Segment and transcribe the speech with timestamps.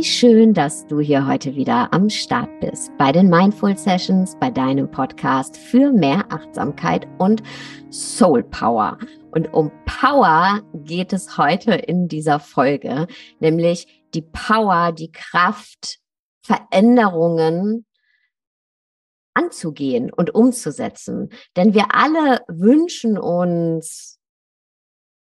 [0.00, 4.50] Wie schön, dass du hier heute wieder am Start bist bei den Mindful Sessions, bei
[4.50, 7.42] deinem Podcast für mehr Achtsamkeit und
[7.90, 8.96] Soul Power.
[9.30, 13.08] Und um Power geht es heute in dieser Folge,
[13.40, 15.98] nämlich die Power, die Kraft,
[16.40, 17.84] Veränderungen
[19.34, 21.28] anzugehen und umzusetzen.
[21.56, 24.18] Denn wir alle wünschen uns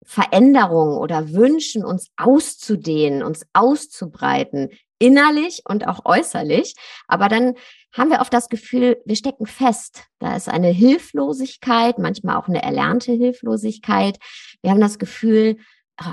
[0.06, 6.74] Veränderung oder wünschen, uns auszudehnen, uns auszubreiten, innerlich und auch äußerlich.
[7.08, 7.54] Aber dann
[7.92, 10.04] haben wir oft das Gefühl, wir stecken fest.
[10.18, 14.18] Da ist eine Hilflosigkeit, manchmal auch eine erlernte Hilflosigkeit.
[14.62, 15.56] Wir haben das Gefühl,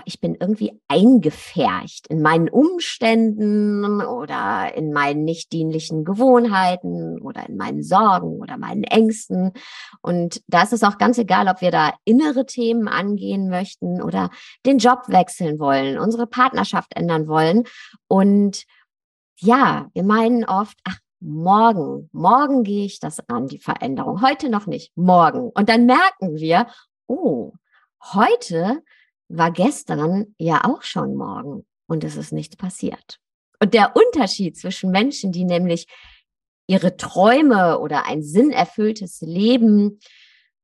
[0.05, 7.57] ich bin irgendwie eingefärcht in meinen Umständen oder in meinen nicht dienlichen Gewohnheiten oder in
[7.57, 9.51] meinen Sorgen oder meinen Ängsten.
[10.01, 14.29] Und da ist es auch ganz egal, ob wir da innere Themen angehen möchten oder
[14.65, 17.63] den Job wechseln wollen, unsere Partnerschaft ändern wollen.
[18.07, 18.63] Und
[19.39, 24.21] ja, wir meinen oft, ach, morgen, morgen gehe ich das an, die Veränderung.
[24.21, 25.49] Heute noch nicht, morgen.
[25.53, 26.67] Und dann merken wir,
[27.07, 27.53] oh,
[28.13, 28.81] heute
[29.29, 33.19] war gestern ja auch schon morgen und es ist nichts passiert.
[33.59, 35.87] Und der Unterschied zwischen Menschen, die nämlich
[36.67, 39.99] ihre Träume oder ein sinnerfülltes Leben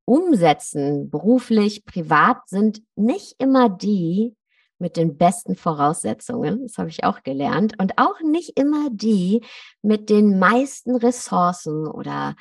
[0.04, 4.34] umsetzen, beruflich, privat, sind nicht immer die
[4.78, 9.42] mit den besten Voraussetzungen, das habe ich auch gelernt, und auch nicht immer die
[9.82, 12.34] mit den meisten Ressourcen oder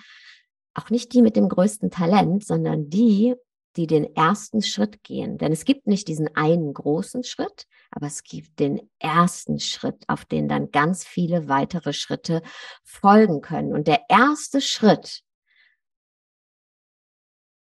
[0.74, 3.36] auch nicht die mit dem größten Talent, sondern die
[3.76, 5.38] die den ersten Schritt gehen.
[5.38, 10.26] Denn es gibt nicht diesen einen großen Schritt, aber es gibt den ersten Schritt, auf
[10.26, 12.42] den dann ganz viele weitere Schritte
[12.84, 13.74] folgen können.
[13.74, 15.22] Und der erste Schritt,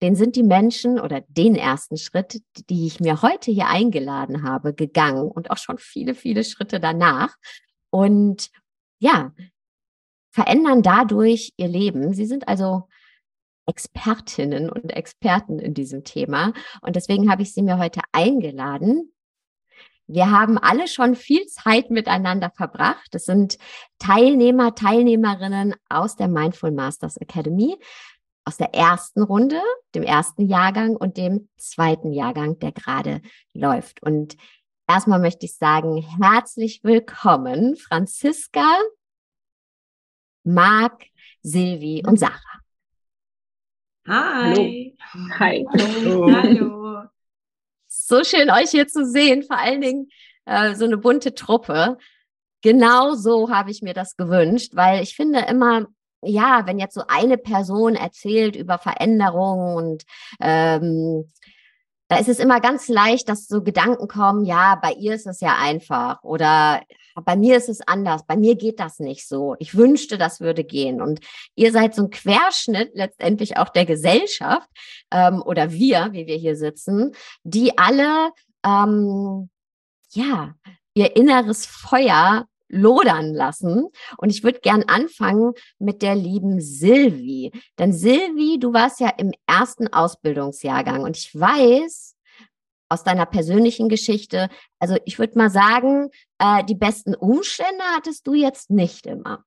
[0.02, 4.74] den sind die Menschen oder den ersten Schritt, die ich mir heute hier eingeladen habe,
[4.74, 7.36] gegangen und auch schon viele, viele Schritte danach.
[7.92, 8.50] Und
[8.98, 9.34] ja,
[10.31, 12.14] verändern dadurch ihr Leben.
[12.14, 12.88] Sie sind also
[13.66, 16.54] Expertinnen und Experten in diesem Thema.
[16.82, 19.12] Und deswegen habe ich sie mir heute eingeladen.
[20.08, 23.08] Wir haben alle schon viel Zeit miteinander verbracht.
[23.12, 23.58] Das sind
[23.98, 27.78] Teilnehmer, Teilnehmerinnen aus der Mindful Masters Academy,
[28.44, 29.62] aus der ersten Runde,
[29.96, 33.22] dem ersten Jahrgang und dem zweiten Jahrgang, der gerade
[33.54, 34.04] läuft.
[34.04, 34.36] Und
[34.88, 38.68] erstmal möchte ich sagen, herzlich willkommen, Franziska,
[40.44, 41.06] Marc,
[41.42, 42.61] Silvi und Sarah.
[44.07, 44.94] Hi.
[45.13, 45.34] Hallo.
[45.39, 45.66] Hi.
[45.78, 46.34] Hallo.
[46.34, 47.03] Hallo.
[47.88, 49.44] So schön, euch hier zu sehen.
[49.44, 50.09] Vor allen Dingen
[50.45, 51.97] äh, so eine bunte Truppe.
[52.62, 55.85] Genau so habe ich mir das gewünscht, weil ich finde immer,
[56.23, 60.03] ja, wenn jetzt so eine Person erzählt über Veränderungen und
[60.39, 61.31] ähm,
[62.07, 65.39] da ist es immer ganz leicht, dass so Gedanken kommen, ja, bei ihr ist es
[65.41, 66.81] ja einfach oder
[67.26, 69.56] bei mir ist es anders, bei mir geht das nicht so.
[69.60, 71.02] Ich wünschte, das würde gehen.
[71.02, 71.20] Und
[71.56, 74.70] ihr seid so ein Querschnitt letztendlich auch der Gesellschaft
[75.12, 77.14] ähm, oder wir, wie wir hier sitzen,
[77.44, 78.32] die alle
[78.66, 79.50] ähm,
[80.12, 80.56] ja
[80.94, 83.88] ihr inneres Feuer lodern lassen.
[84.18, 87.52] Und ich würde gern anfangen mit der lieben Silvi.
[87.78, 92.16] Denn Silvi, du warst ja im ersten Ausbildungsjahrgang und ich weiß,
[92.91, 94.50] aus deiner persönlichen Geschichte.
[94.79, 96.09] Also ich würde mal sagen,
[96.40, 99.46] äh, die besten Umstände hattest du jetzt nicht immer.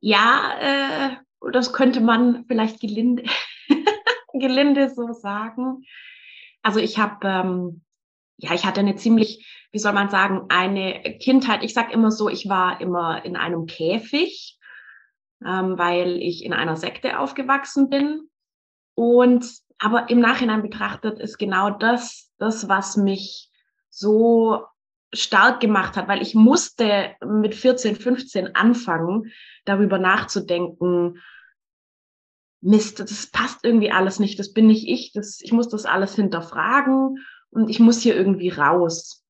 [0.00, 1.16] Ja, äh,
[1.52, 3.24] das könnte man vielleicht gelinde,
[4.32, 5.84] gelinde so sagen.
[6.62, 7.84] Also ich habe, ähm,
[8.38, 11.62] ja, ich hatte eine ziemlich, wie soll man sagen, eine Kindheit.
[11.62, 14.58] Ich sage immer so, ich war immer in einem Käfig,
[15.44, 18.30] ähm, weil ich in einer Sekte aufgewachsen bin.
[18.94, 23.50] Und aber im Nachhinein betrachtet ist genau das, das, was mich
[23.90, 24.64] so
[25.12, 29.32] stark gemacht hat, weil ich musste mit 14, 15 anfangen,
[29.64, 31.20] darüber nachzudenken,
[32.60, 36.16] Mist, das passt irgendwie alles nicht, das bin nicht ich, das, ich muss das alles
[36.16, 39.24] hinterfragen und ich muss hier irgendwie raus.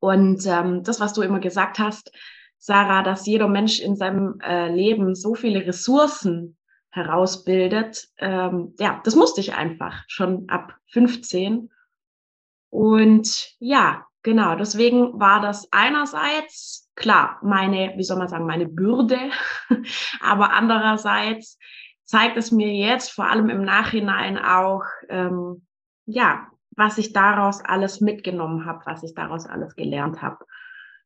[0.00, 2.12] Und ähm, das, was du immer gesagt hast,
[2.58, 6.57] Sarah, dass jeder Mensch in seinem äh, Leben so viele Ressourcen
[6.90, 8.08] herausbildet.
[8.18, 11.70] Ähm, ja, das musste ich einfach schon ab 15.
[12.70, 19.30] Und ja, genau, deswegen war das einerseits, klar, meine, wie soll man sagen, meine Bürde,
[20.20, 21.58] aber andererseits
[22.04, 25.66] zeigt es mir jetzt vor allem im Nachhinein auch, ähm,
[26.06, 30.38] ja, was ich daraus alles mitgenommen habe, was ich daraus alles gelernt habe.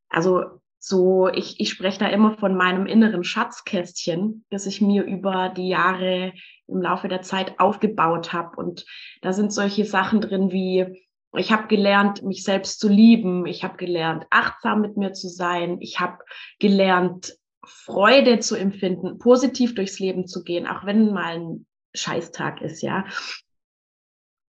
[0.08, 5.48] Also so, ich, ich spreche da immer von meinem inneren Schatzkästchen, das ich mir über
[5.56, 6.32] die Jahre
[6.66, 8.56] im Laufe der Zeit aufgebaut habe.
[8.56, 8.84] Und
[9.20, 11.06] da sind solche Sachen drin wie
[11.36, 13.46] Ich habe gelernt, mich selbst zu lieben.
[13.46, 15.80] Ich habe gelernt, achtsam mit mir zu sein.
[15.80, 16.18] Ich habe
[16.58, 22.82] gelernt, Freude zu empfinden, positiv durchs Leben zu gehen, auch wenn mal ein Scheißtag ist,
[22.82, 23.04] ja.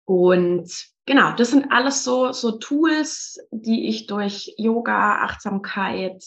[0.06, 6.24] Und genau, das sind alles so, so Tools, die ich durch Yoga, Achtsamkeit,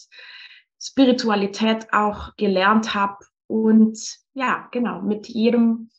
[0.81, 3.17] Spiritualität auch gelernt habe.
[3.47, 3.99] Und
[4.33, 5.89] ja, genau, mit jedem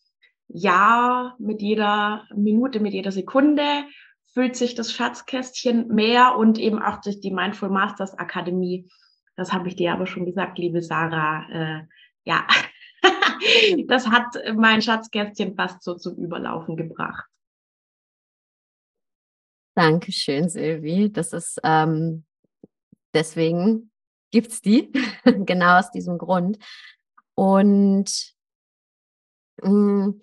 [0.48, 3.84] Jahr, mit jeder Minute, mit jeder Sekunde
[4.32, 8.88] füllt sich das Schatzkästchen mehr und eben auch durch die Mindful Masters Akademie.
[9.34, 11.48] Das habe ich dir aber schon gesagt, liebe Sarah.
[11.50, 11.82] Äh,
[12.24, 12.46] ja,
[13.86, 17.24] das hat mein Schatzkästchen fast so zum Überlaufen gebracht.
[19.76, 21.12] Dankeschön, Silvi.
[21.12, 22.24] Das ist ähm,
[23.12, 23.90] deswegen
[24.30, 24.90] gibt es die,
[25.24, 26.58] genau aus diesem Grund.
[27.34, 28.34] Und
[29.62, 30.22] mh, mm,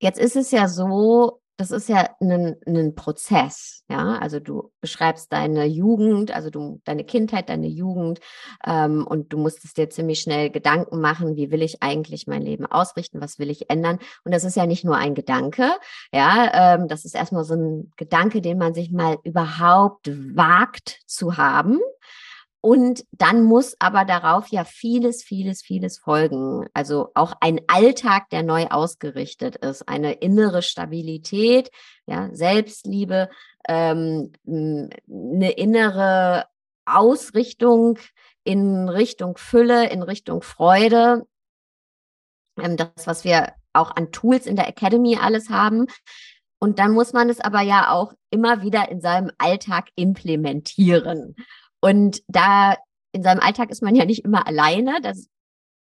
[0.00, 4.18] jetzt ist es ja so, das ist ja ein, ein Prozess, ja.
[4.18, 8.20] Also du beschreibst deine Jugend, also du, deine Kindheit, deine Jugend,
[8.66, 12.66] ähm, und du musstest dir ziemlich schnell Gedanken machen, wie will ich eigentlich mein Leben
[12.66, 13.98] ausrichten, was will ich ändern?
[14.24, 15.70] Und das ist ja nicht nur ein Gedanke,
[16.12, 21.36] ja, ähm, das ist erstmal so ein Gedanke, den man sich mal überhaupt wagt zu
[21.36, 21.78] haben.
[22.64, 26.66] Und dann muss aber darauf ja vieles, vieles, vieles folgen.
[26.72, 31.70] Also auch ein Alltag, der neu ausgerichtet ist, eine innere Stabilität,
[32.06, 33.28] ja, Selbstliebe,
[33.68, 36.46] ähm, eine innere
[36.86, 37.98] Ausrichtung
[38.44, 41.26] in Richtung Fülle, in Richtung Freude.
[42.58, 45.84] Ähm, das, was wir auch an Tools in der Academy alles haben.
[46.60, 51.36] Und dann muss man es aber ja auch immer wieder in seinem Alltag implementieren.
[51.84, 52.78] Und da
[53.12, 55.02] in seinem Alltag ist man ja nicht immer alleine.
[55.02, 55.28] Das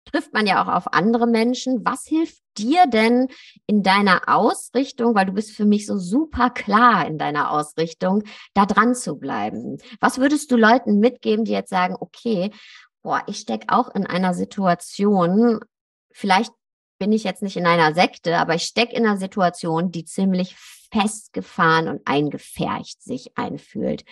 [0.07, 1.85] trifft man ja auch auf andere Menschen.
[1.85, 3.29] Was hilft dir denn
[3.67, 8.23] in deiner Ausrichtung, weil du bist für mich so super klar in deiner Ausrichtung,
[8.55, 9.77] da dran zu bleiben?
[10.01, 12.51] Was würdest du Leuten mitgeben, die jetzt sagen, okay,
[13.03, 15.61] boah, ich stecke auch in einer Situation,
[16.13, 16.53] vielleicht
[16.99, 20.57] bin ich jetzt nicht in einer Sekte, aber ich stecke in einer Situation, die ziemlich
[20.91, 24.07] festgefahren und eingefärcht sich einfühlt.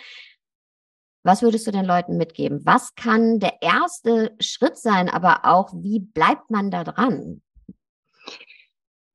[1.28, 2.62] Was würdest du den Leuten mitgeben?
[2.64, 7.42] Was kann der erste Schritt sein, aber auch wie bleibt man da dran?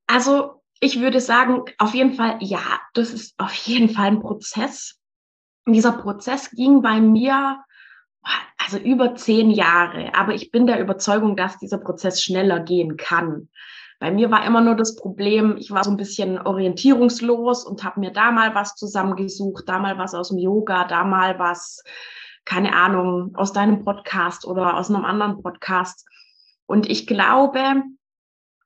[0.05, 2.61] Also ich würde sagen, auf jeden Fall, ja,
[2.93, 4.99] das ist auf jeden Fall ein Prozess.
[5.65, 7.63] Und dieser Prozess ging bei mir
[8.59, 13.49] also über zehn Jahre, aber ich bin der Überzeugung, dass dieser Prozess schneller gehen kann.
[14.03, 18.01] Bei mir war immer nur das Problem, ich war so ein bisschen orientierungslos und habe
[18.01, 21.81] mir da mal was zusammengesucht, da mal was aus dem Yoga, da mal was,
[22.43, 26.05] keine Ahnung, aus deinem Podcast oder aus einem anderen Podcast.
[26.65, 27.81] Und ich glaube,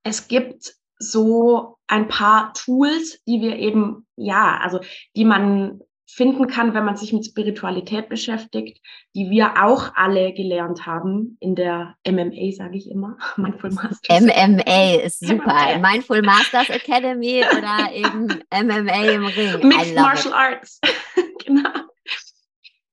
[0.02, 4.80] es gibt so ein paar Tools, die wir eben, ja, also
[5.16, 8.82] die man finden kann, wenn man sich mit Spiritualität beschäftigt,
[9.14, 14.22] die wir auch alle gelernt haben in der MMA, sage ich immer, Mindful Masters.
[14.22, 15.78] MMA ist super.
[15.78, 15.92] MMA.
[15.92, 19.68] Mindful Masters Academy oder eben MMA im Ring.
[19.68, 20.34] Mixed Martial it.
[20.34, 20.80] Arts.
[21.46, 21.70] genau.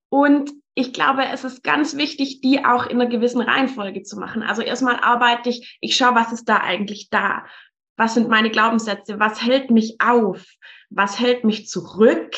[0.08, 4.42] Und ich glaube, es ist ganz wichtig, die auch in einer gewissen Reihenfolge zu machen.
[4.42, 7.44] Also erstmal arbeite ich, ich schaue, was ist da eigentlich da?
[7.96, 9.20] Was sind meine Glaubenssätze?
[9.20, 10.44] Was hält mich auf?
[10.90, 12.34] Was hält mich zurück?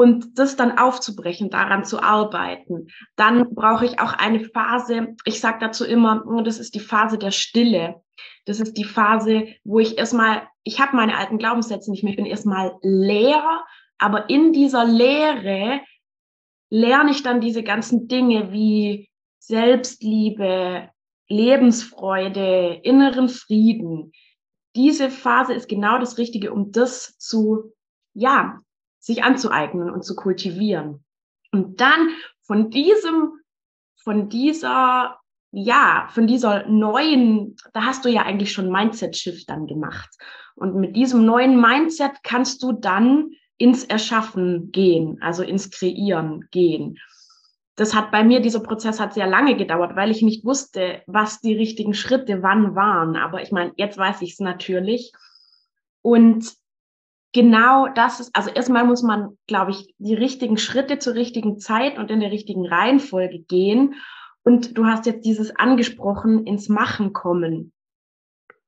[0.00, 2.88] Und das dann aufzubrechen, daran zu arbeiten.
[3.16, 7.32] Dann brauche ich auch eine Phase, ich sage dazu immer, das ist die Phase der
[7.32, 8.00] Stille.
[8.46, 12.16] Das ist die Phase, wo ich erstmal, ich habe meine alten Glaubenssätze nicht mehr, ich
[12.16, 13.62] bin erstmal leer,
[13.98, 15.82] aber in dieser Leere
[16.70, 20.88] lerne ich dann diese ganzen Dinge wie Selbstliebe,
[21.28, 24.12] Lebensfreude, inneren Frieden.
[24.74, 27.74] Diese Phase ist genau das Richtige, um das zu,
[28.14, 28.60] ja,
[29.00, 31.04] sich anzueignen und zu kultivieren.
[31.52, 32.10] Und dann
[32.42, 33.40] von diesem,
[33.96, 35.18] von dieser,
[35.50, 40.10] ja, von dieser neuen, da hast du ja eigentlich schon Mindset-Shift dann gemacht.
[40.54, 46.98] Und mit diesem neuen Mindset kannst du dann ins Erschaffen gehen, also ins Kreieren gehen.
[47.76, 51.40] Das hat bei mir, dieser Prozess hat sehr lange gedauert, weil ich nicht wusste, was
[51.40, 53.16] die richtigen Schritte wann waren.
[53.16, 55.12] Aber ich meine, jetzt weiß ich es natürlich.
[56.02, 56.52] Und
[57.32, 61.98] genau das ist, also erstmal muss man, glaube ich, die richtigen Schritte zur richtigen Zeit
[61.98, 63.94] und in der richtigen Reihenfolge gehen.
[64.42, 67.72] Und du hast jetzt dieses angesprochen, ins Machen kommen.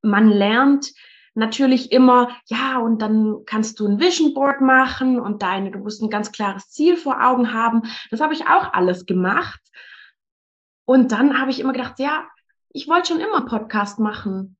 [0.02, 0.92] Man lernt
[1.34, 6.02] natürlich immer, ja, und dann kannst du ein Vision Board machen und deine, du musst
[6.02, 7.82] ein ganz klares Ziel vor Augen haben.
[8.10, 9.60] Das habe ich auch alles gemacht.
[10.84, 12.26] Und dann habe ich immer gedacht, ja,
[12.70, 14.56] ich wollte schon immer Podcast machen.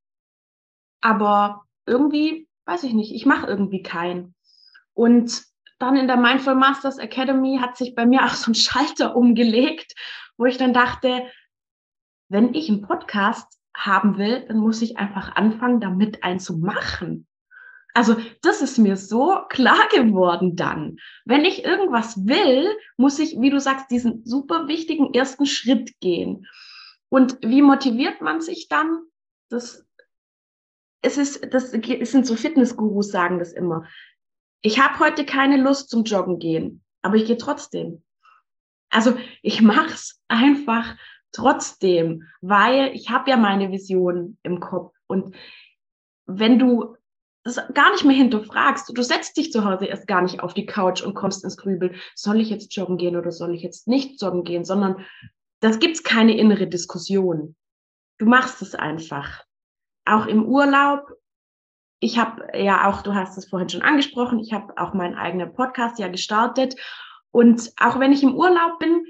[1.02, 4.34] Aber irgendwie weiß ich nicht, ich mache irgendwie keinen.
[4.94, 5.42] Und
[5.78, 9.94] dann in der Mindful Masters Academy hat sich bei mir auch so ein Schalter umgelegt,
[10.36, 11.26] wo ich dann dachte,
[12.28, 17.26] wenn ich einen Podcast haben will, dann muss ich einfach anfangen, damit einen zu machen.
[17.94, 20.96] Also das ist mir so klar geworden dann.
[21.24, 26.46] Wenn ich irgendwas will, muss ich, wie du sagst, diesen super wichtigen ersten Schritt gehen.
[27.10, 29.02] Und wie motiviert man sich dann?
[29.50, 29.84] Das,
[31.02, 33.86] es ist, das es sind so Fitnessgurus sagen das immer.
[34.62, 38.04] Ich habe heute keine Lust zum Joggen gehen, aber ich gehe trotzdem.
[38.88, 40.96] Also ich mach's einfach
[41.32, 44.94] trotzdem, weil ich habe ja meine Vision im Kopf.
[45.08, 45.34] Und
[46.26, 46.96] wenn du
[47.42, 50.66] das gar nicht mehr hinterfragst, du setzt dich zu Hause erst gar nicht auf die
[50.66, 54.22] Couch und kommst ins Grübel, soll ich jetzt joggen gehen oder soll ich jetzt nicht
[54.22, 55.04] joggen gehen, sondern
[55.60, 57.56] das gibt's keine innere Diskussion.
[58.18, 59.42] Du machst es einfach.
[60.04, 61.06] Auch im Urlaub.
[62.00, 65.54] Ich habe ja auch, du hast es vorhin schon angesprochen, ich habe auch meinen eigenen
[65.54, 66.74] Podcast ja gestartet.
[67.30, 69.06] Und auch wenn ich im Urlaub bin,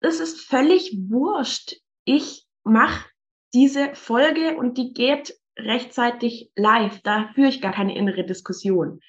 [0.00, 1.76] es ist völlig wurscht.
[2.04, 3.08] Ich mache
[3.54, 7.00] diese Folge und die geht rechtzeitig live.
[7.02, 9.00] Da führe ich gar keine innere Diskussion.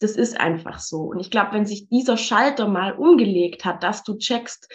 [0.00, 1.02] Das ist einfach so.
[1.02, 4.72] Und ich glaube, wenn sich dieser Schalter mal umgelegt hat, dass du checkst,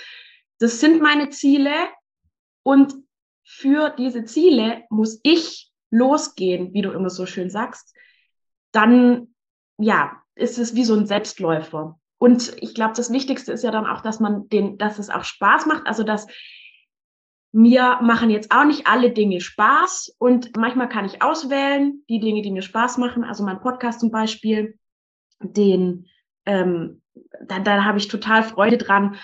[0.60, 1.72] das sind meine Ziele
[2.64, 2.94] und
[3.46, 7.96] für diese Ziele muss ich losgehen, wie du immer so schön sagst,
[8.72, 9.28] dann
[9.78, 12.00] ja, ist es wie so ein Selbstläufer.
[12.18, 15.24] Und ich glaube, das Wichtigste ist ja dann auch, dass man den, dass es auch
[15.24, 16.28] Spaß macht, also dass
[17.52, 22.42] mir machen jetzt auch nicht alle Dinge Spaß und manchmal kann ich auswählen, die Dinge,
[22.42, 24.80] die mir Spaß machen, also mein Podcast zum Beispiel,
[25.40, 26.08] den,
[26.48, 27.03] ähm,
[27.48, 29.16] da, da habe ich total Freude dran.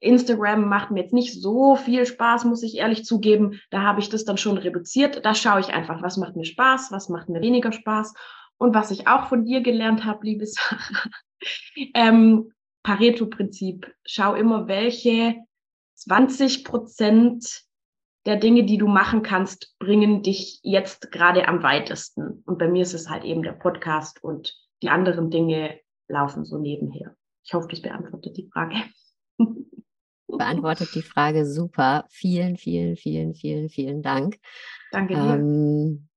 [0.00, 3.60] Instagram macht mir jetzt nicht so viel Spaß, muss ich ehrlich zugeben.
[3.70, 5.24] Da habe ich das dann schon reduziert.
[5.24, 8.14] Da schaue ich einfach, was macht mir Spaß, was macht mir weniger Spaß.
[8.56, 11.10] Und was ich auch von dir gelernt habe, liebe Sarah,
[11.94, 13.92] ähm, Pareto-Prinzip.
[14.04, 15.36] Schau immer, welche
[15.94, 17.64] 20 Prozent
[18.26, 22.42] der Dinge, die du machen kannst, bringen dich jetzt gerade am weitesten.
[22.46, 26.58] Und bei mir ist es halt eben der Podcast und die anderen Dinge laufen so
[26.58, 27.16] nebenher.
[27.44, 28.76] Ich hoffe, das beantwortet die Frage.
[30.26, 32.06] Beantwortet die Frage super.
[32.10, 34.38] Vielen, vielen, vielen, vielen, vielen Dank.
[34.90, 35.34] Danke dir.
[35.34, 36.08] Ähm,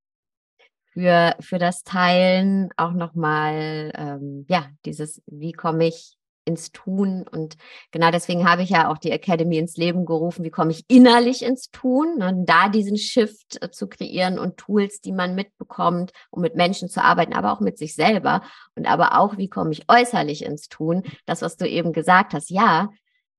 [0.94, 6.17] für, für das Teilen auch nochmal, ähm, ja, dieses, wie komme ich
[6.48, 7.26] ins Tun.
[7.30, 7.58] Und
[7.92, 10.44] genau deswegen habe ich ja auch die Academy ins Leben gerufen.
[10.44, 12.24] Wie komme ich innerlich ins Tun?
[12.24, 16.90] Und da diesen Shift äh, zu kreieren und Tools, die man mitbekommt, um mit Menschen
[16.90, 18.42] zu arbeiten, aber auch mit sich selber.
[18.76, 21.04] Und aber auch, wie komme ich äußerlich ins Tun?
[21.26, 22.50] Das, was du eben gesagt hast.
[22.50, 22.90] Ja,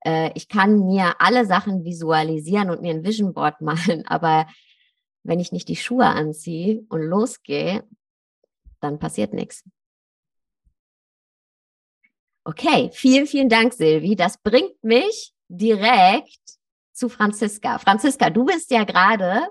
[0.04, 4.46] äh, ich kann mir alle Sachen visualisieren und mir ein Vision Board malen, aber
[5.24, 7.84] wenn ich nicht die Schuhe anziehe und losgehe,
[8.80, 9.64] dann passiert nichts.
[12.48, 14.16] Okay, vielen, vielen Dank, Silvi.
[14.16, 16.40] Das bringt mich direkt
[16.94, 17.78] zu Franziska.
[17.78, 19.48] Franziska, du bist ja gerade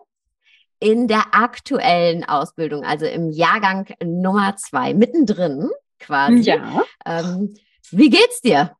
[0.79, 6.39] in der aktuellen Ausbildung, also im Jahrgang Nummer zwei, mittendrin quasi.
[6.39, 6.85] Ja.
[7.05, 7.53] Ähm,
[7.91, 8.75] wie geht's dir?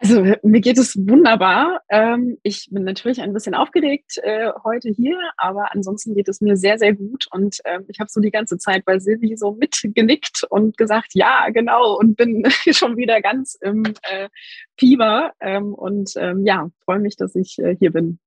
[0.00, 1.82] Also mir geht es wunderbar.
[1.88, 6.56] Ähm, ich bin natürlich ein bisschen aufgeregt äh, heute hier, aber ansonsten geht es mir
[6.56, 7.26] sehr, sehr gut.
[7.32, 11.48] Und äh, ich habe so die ganze Zeit bei Silvi so mitgenickt und gesagt, ja,
[11.50, 14.28] genau, und bin schon wieder ganz im äh,
[14.78, 15.32] Fieber.
[15.40, 18.20] Ähm, und ähm, ja, freue mich, dass ich äh, hier bin.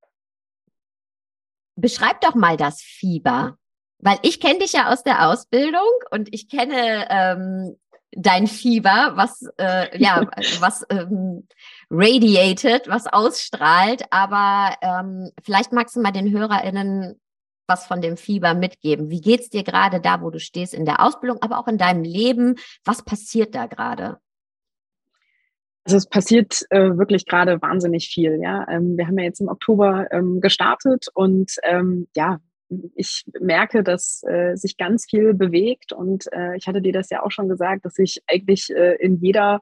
[1.77, 3.57] Beschreib doch mal das Fieber.
[4.03, 7.77] Weil ich kenne dich ja aus der Ausbildung und ich kenne ähm,
[8.11, 10.27] dein Fieber, was äh, ja
[10.59, 11.47] was ähm,
[11.89, 14.03] radiated, was ausstrahlt.
[14.11, 17.19] Aber ähm, vielleicht magst du mal den HörerInnen
[17.67, 19.09] was von dem Fieber mitgeben.
[19.09, 22.03] Wie geht's dir gerade da, wo du stehst in der Ausbildung, aber auch in deinem
[22.03, 22.55] Leben?
[22.83, 24.17] Was passiert da gerade?
[25.85, 28.39] Also es passiert äh, wirklich gerade wahnsinnig viel.
[28.41, 32.39] Ja, ähm, wir haben ja jetzt im Oktober ähm, gestartet und ähm, ja,
[32.95, 37.23] ich merke, dass äh, sich ganz viel bewegt und äh, ich hatte dir das ja
[37.23, 39.61] auch schon gesagt, dass ich eigentlich äh, in jeder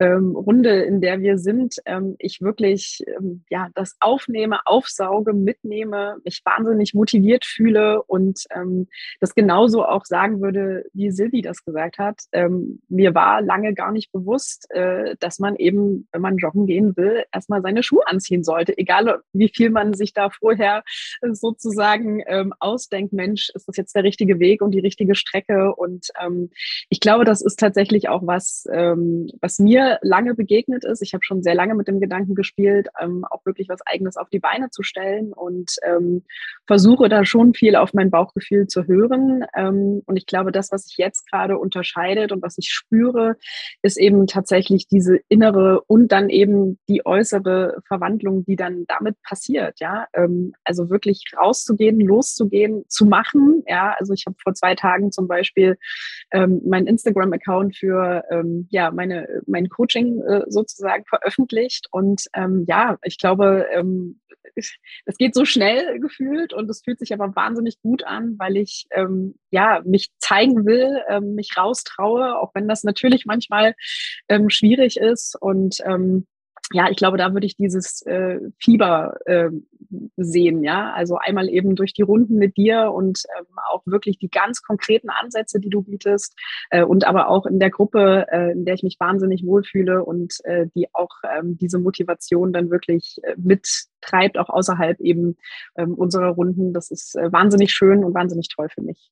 [0.00, 6.16] ähm, Runde, in der wir sind, ähm, ich wirklich ähm, ja das aufnehme, aufsauge, mitnehme,
[6.24, 8.88] mich wahnsinnig motiviert fühle und ähm,
[9.20, 12.22] das genauso auch sagen würde, wie Silvi das gesagt hat.
[12.32, 16.96] Ähm, mir war lange gar nicht bewusst, äh, dass man eben, wenn man joggen gehen
[16.96, 20.82] will, erstmal seine Schuhe anziehen sollte, egal wie viel man sich da vorher
[21.22, 25.74] sozusagen ähm, ausdenkt, Mensch, ist das jetzt der richtige Weg und die richtige Strecke?
[25.74, 26.50] Und ähm,
[26.88, 31.02] ich glaube, das ist tatsächlich auch was, ähm, was mir lange begegnet ist.
[31.02, 34.28] Ich habe schon sehr lange mit dem Gedanken gespielt, ähm, auch wirklich was Eigenes auf
[34.28, 36.24] die Beine zu stellen und ähm,
[36.66, 39.44] versuche da schon viel auf mein Bauchgefühl zu hören.
[39.56, 43.36] Ähm, und ich glaube, das, was sich jetzt gerade unterscheidet und was ich spüre,
[43.82, 49.80] ist eben tatsächlich diese innere und dann eben die äußere Verwandlung, die dann damit passiert.
[49.80, 52.39] Ja, ähm, also wirklich rauszugehen, loszugehen,
[52.88, 53.62] zu machen.
[53.66, 55.76] Ja, also ich habe vor zwei Tagen zum Beispiel
[56.32, 62.98] ähm, meinen Instagram-Account für ähm, ja meine mein Coaching äh, sozusagen veröffentlicht und ähm, ja,
[63.02, 64.20] ich glaube, ähm,
[64.54, 68.86] es geht so schnell gefühlt und es fühlt sich aber wahnsinnig gut an, weil ich
[68.90, 73.74] ähm, ja mich zeigen will, ähm, mich raustraue, auch wenn das natürlich manchmal
[74.28, 76.26] ähm, schwierig ist und ähm,
[76.72, 79.50] ja, ich glaube, da würde ich dieses äh, Fieber äh,
[80.16, 80.92] sehen, ja.
[80.92, 85.10] Also einmal eben durch die Runden mit dir und ähm, auch wirklich die ganz konkreten
[85.10, 86.36] Ansätze, die du bietest
[86.70, 90.34] äh, und aber auch in der Gruppe, äh, in der ich mich wahnsinnig wohlfühle und
[90.44, 95.36] äh, die auch ähm, diese Motivation dann wirklich äh, mittreibt, auch außerhalb eben
[95.76, 96.72] ähm, unserer Runden.
[96.72, 99.10] Das ist äh, wahnsinnig schön und wahnsinnig toll für mich.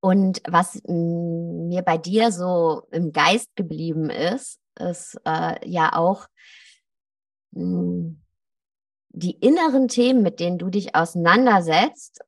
[0.00, 6.26] Und was mir bei dir so im Geist geblieben ist, ist äh, ja auch
[7.52, 8.14] mh,
[9.10, 12.20] die inneren Themen, mit denen du dich auseinandersetzt,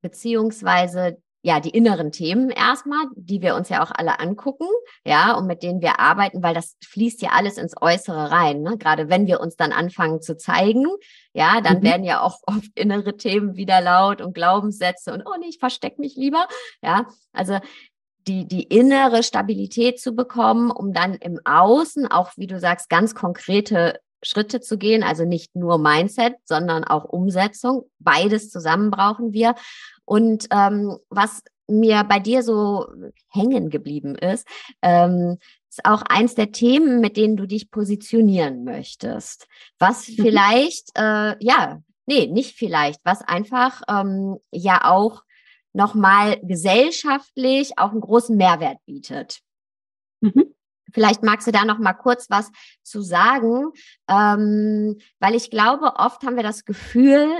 [0.00, 4.66] beziehungsweise ja, die inneren Themen erstmal, die wir uns ja auch alle angucken,
[5.04, 8.62] ja, und mit denen wir arbeiten, weil das fließt ja alles ins Äußere rein.
[8.62, 8.76] Ne?
[8.76, 10.86] Gerade wenn wir uns dann anfangen zu zeigen,
[11.32, 11.82] ja, dann mhm.
[11.84, 16.00] werden ja auch oft innere Themen wieder laut und Glaubenssätze und oh nee, ich verstecke
[16.00, 16.46] mich lieber.
[16.82, 17.58] Ja, also
[18.26, 23.14] die, die innere Stabilität zu bekommen, um dann im Außen auch, wie du sagst, ganz
[23.14, 27.84] konkrete Schritte zu gehen, also nicht nur Mindset, sondern auch Umsetzung.
[27.98, 29.54] Beides zusammen brauchen wir.
[30.04, 32.86] Und ähm, was mir bei dir so
[33.28, 34.46] hängen geblieben ist,
[34.82, 35.38] ähm,
[35.70, 39.46] ist auch eins der Themen, mit denen du dich positionieren möchtest.
[39.78, 40.22] Was mhm.
[40.22, 45.22] vielleicht, äh, ja, nee, nicht vielleicht, was einfach ähm, ja auch
[45.72, 49.40] nochmal gesellschaftlich auch einen großen Mehrwert bietet.
[50.20, 50.54] Mhm.
[50.92, 52.50] Vielleicht magst du da noch mal kurz was
[52.82, 53.72] zu sagen,
[54.08, 57.38] ähm, weil ich glaube, oft haben wir das Gefühl,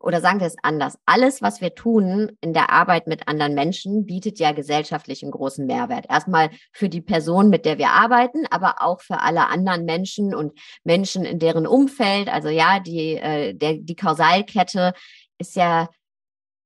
[0.00, 4.06] oder sagen wir es anders, alles, was wir tun in der Arbeit mit anderen Menschen,
[4.06, 6.06] bietet ja gesellschaftlich einen großen Mehrwert.
[6.08, 10.58] Erstmal für die Person, mit der wir arbeiten, aber auch für alle anderen Menschen und
[10.84, 12.28] Menschen in deren Umfeld.
[12.28, 14.94] Also ja, die, äh, der, die Kausalkette
[15.38, 15.88] ist ja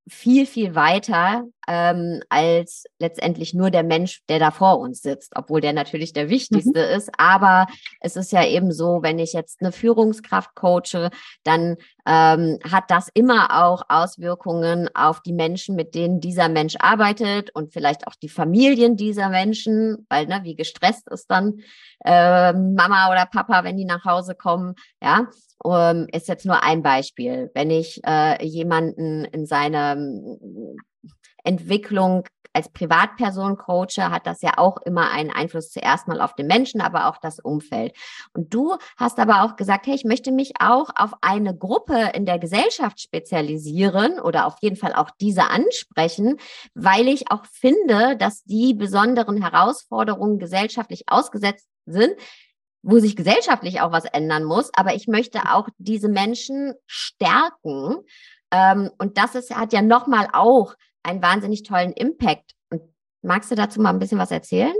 [0.08, 5.60] viel, viel weiter ähm, als letztendlich nur der Mensch, der da vor uns sitzt, obwohl
[5.60, 6.96] der natürlich der wichtigste mhm.
[6.96, 7.10] ist.
[7.18, 7.66] Aber
[8.00, 11.10] es ist ja eben so, wenn ich jetzt eine Führungskraft coache,
[11.42, 17.54] dann ähm, hat das immer auch Auswirkungen auf die Menschen, mit denen dieser Mensch arbeitet
[17.54, 21.60] und vielleicht auch die Familien dieser Menschen, weil ne, wie gestresst ist dann
[22.04, 25.28] äh, Mama oder Papa, wenn die nach Hause kommen, ja.
[25.62, 27.50] Um, ist jetzt nur ein Beispiel.
[27.54, 29.46] Wenn ich äh, jemanden in
[29.94, 30.74] seiner
[31.44, 36.46] Entwicklung als Privatperson coache, hat das ja auch immer einen Einfluss zuerst mal auf den
[36.46, 37.94] Menschen, aber auch das Umfeld.
[38.32, 42.26] Und du hast aber auch gesagt, hey, ich möchte mich auch auf eine Gruppe in
[42.26, 46.36] der Gesellschaft spezialisieren oder auf jeden Fall auch diese ansprechen,
[46.74, 52.14] weil ich auch finde, dass die besonderen Herausforderungen gesellschaftlich ausgesetzt sind,
[52.82, 54.70] wo sich gesellschaftlich auch was ändern muss.
[54.74, 57.96] Aber ich möchte auch diese Menschen stärken.
[58.54, 62.52] Ähm, und das ist, hat ja nochmal auch einen wahnsinnig tollen Impact.
[62.70, 62.82] Und
[63.22, 64.74] magst du dazu mal ein bisschen was erzählen?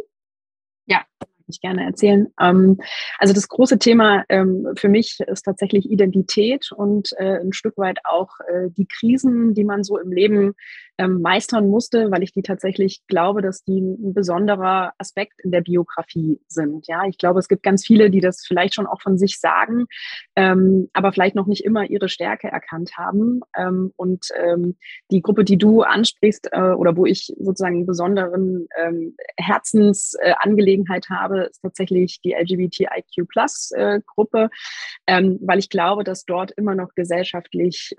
[0.86, 1.02] Ja,
[1.48, 2.32] ich gerne erzählen.
[2.40, 2.80] Ähm,
[3.18, 7.98] also das große Thema ähm, für mich ist tatsächlich Identität und äh, ein Stück weit
[8.04, 10.54] auch äh, die Krisen, die man so im Leben
[10.98, 15.60] ähm, meistern musste, weil ich die tatsächlich glaube, dass die ein besonderer Aspekt in der
[15.60, 16.86] Biografie sind.
[16.86, 19.86] Ja, ich glaube, es gibt ganz viele, die das vielleicht schon auch von sich sagen,
[20.36, 23.40] ähm, aber vielleicht noch nicht immer ihre Stärke erkannt haben.
[23.56, 24.76] Ähm, und ähm,
[25.10, 31.14] die Gruppe, die du ansprichst äh, oder wo ich sozusagen einen besonderen ähm, Herzensangelegenheit äh,
[31.14, 34.48] habe, ist tatsächlich die LGBTIQ Plus äh, Gruppe,
[35.06, 37.94] ähm, weil ich glaube, dass dort immer noch gesellschaftlich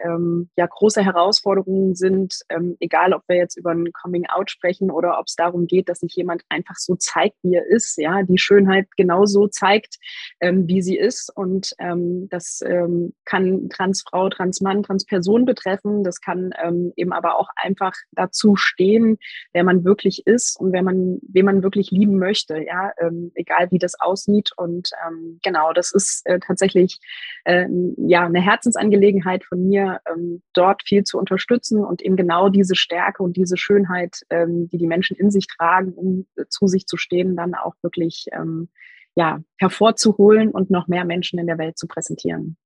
[0.55, 2.41] ja große Herausforderungen sind,
[2.85, 6.15] egal ob wir jetzt über ein Coming-out sprechen oder ob es darum geht, dass sich
[6.15, 9.97] jemand einfach so zeigt, wie er ist, ja, die Schönheit genauso zeigt,
[10.39, 11.31] ähm, wie sie ist.
[11.35, 16.03] Und ähm, das ähm, kann Transfrau, Transmann, Transperson betreffen.
[16.03, 19.17] Das kann ähm, eben aber auch einfach dazu stehen,
[19.53, 23.71] wer man wirklich ist und wer man, wen man wirklich lieben möchte, ja, ähm, egal
[23.71, 24.51] wie das aussieht.
[24.55, 26.99] Und ähm, genau, das ist äh, tatsächlich
[27.45, 27.65] äh,
[27.97, 33.23] ja eine Herzensangelegenheit von mir, ähm, dort viel zu unterstützen und eben genau diese Stärke
[33.23, 36.97] und diese Schönheit, ähm, die die Menschen in sich tragen, um äh, zu sich zu
[36.97, 38.69] stehen, dann auch wirklich ähm,
[39.15, 42.57] ja, hervorzuholen und noch mehr Menschen in der Welt zu präsentieren.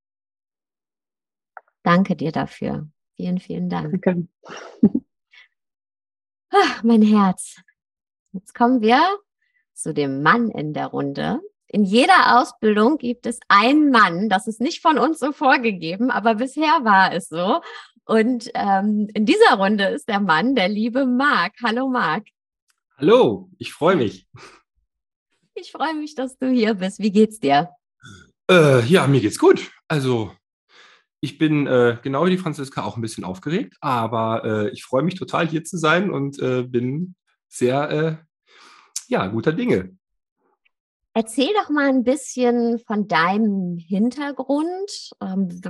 [1.83, 2.89] Danke dir dafür.
[3.15, 4.01] Vielen, vielen Dank.
[4.01, 4.27] Danke.
[6.49, 7.61] Ach, mein Herz.
[8.31, 9.01] Jetzt kommen wir
[9.73, 11.41] zu dem Mann in der Runde.
[11.71, 16.35] In jeder Ausbildung gibt es einen Mann, das ist nicht von uns so vorgegeben, aber
[16.35, 17.61] bisher war es so.
[18.09, 21.53] Und ähm, in dieser Runde ist der Mann der liebe Marc.
[21.63, 22.25] Hallo Marc.
[22.97, 24.27] Hallo, ich freue mich.
[25.53, 26.97] Ich freue mich, dass du hier bist.
[26.97, 27.69] Wie geht's dir?
[28.49, 29.71] Äh, ja, mir geht's gut.
[29.87, 30.31] Also
[31.21, 35.03] ich bin äh, genau wie die Franziska auch ein bisschen aufgeregt, aber äh, ich freue
[35.03, 37.13] mich total hier zu sein und äh, bin
[37.47, 38.51] sehr äh,
[39.07, 39.95] ja guter Dinge.
[41.13, 45.11] Erzähl doch mal ein bisschen von deinem Hintergrund.
[45.21, 45.61] Ähm,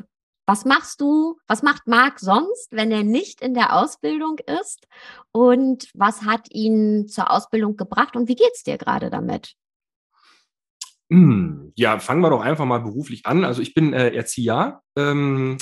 [0.50, 4.88] was machst du, was macht Marc sonst, wenn er nicht in der Ausbildung ist?
[5.32, 9.54] Und was hat ihn zur Ausbildung gebracht und wie geht es dir gerade damit?
[11.12, 13.46] Hm, ja, fangen wir doch einfach mal beruflich an.
[13.46, 15.60] Also ich bin äh, Erzieher, ähm,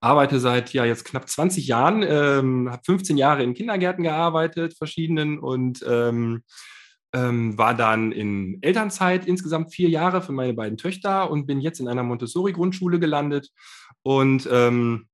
[0.00, 5.38] arbeite seit ja jetzt knapp 20 Jahren, ähm, habe 15 Jahre in Kindergärten gearbeitet, verschiedenen
[5.38, 6.42] und ähm,
[7.12, 11.80] ähm, war dann in Elternzeit insgesamt vier Jahre für meine beiden Töchter und bin jetzt
[11.80, 13.50] in einer Montessori-Grundschule gelandet.
[14.06, 15.08] Und ähm,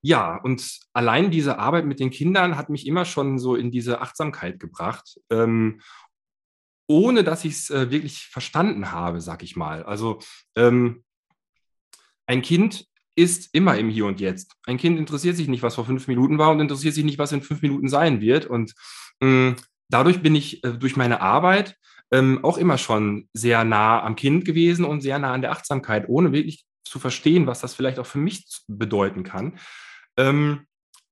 [0.00, 4.00] ja, und allein diese Arbeit mit den Kindern hat mich immer schon so in diese
[4.00, 5.82] Achtsamkeit gebracht, ähm,
[6.88, 9.82] ohne dass ich es äh, wirklich verstanden habe, sag ich mal.
[9.82, 10.18] Also
[10.56, 11.04] ähm,
[12.26, 12.86] ein Kind
[13.16, 14.56] ist immer im Hier und Jetzt.
[14.64, 17.32] Ein Kind interessiert sich nicht, was vor fünf Minuten war und interessiert sich nicht, was
[17.32, 18.46] in fünf Minuten sein wird.
[18.46, 18.72] Und
[19.20, 19.50] mm,
[19.90, 21.76] dadurch bin ich äh, durch meine Arbeit
[22.10, 26.08] ähm, auch immer schon sehr nah am Kind gewesen und sehr nah an der Achtsamkeit,
[26.08, 29.58] ohne wirklich zu verstehen, was das vielleicht auch für mich bedeuten kann.
[30.16, 30.66] Ähm,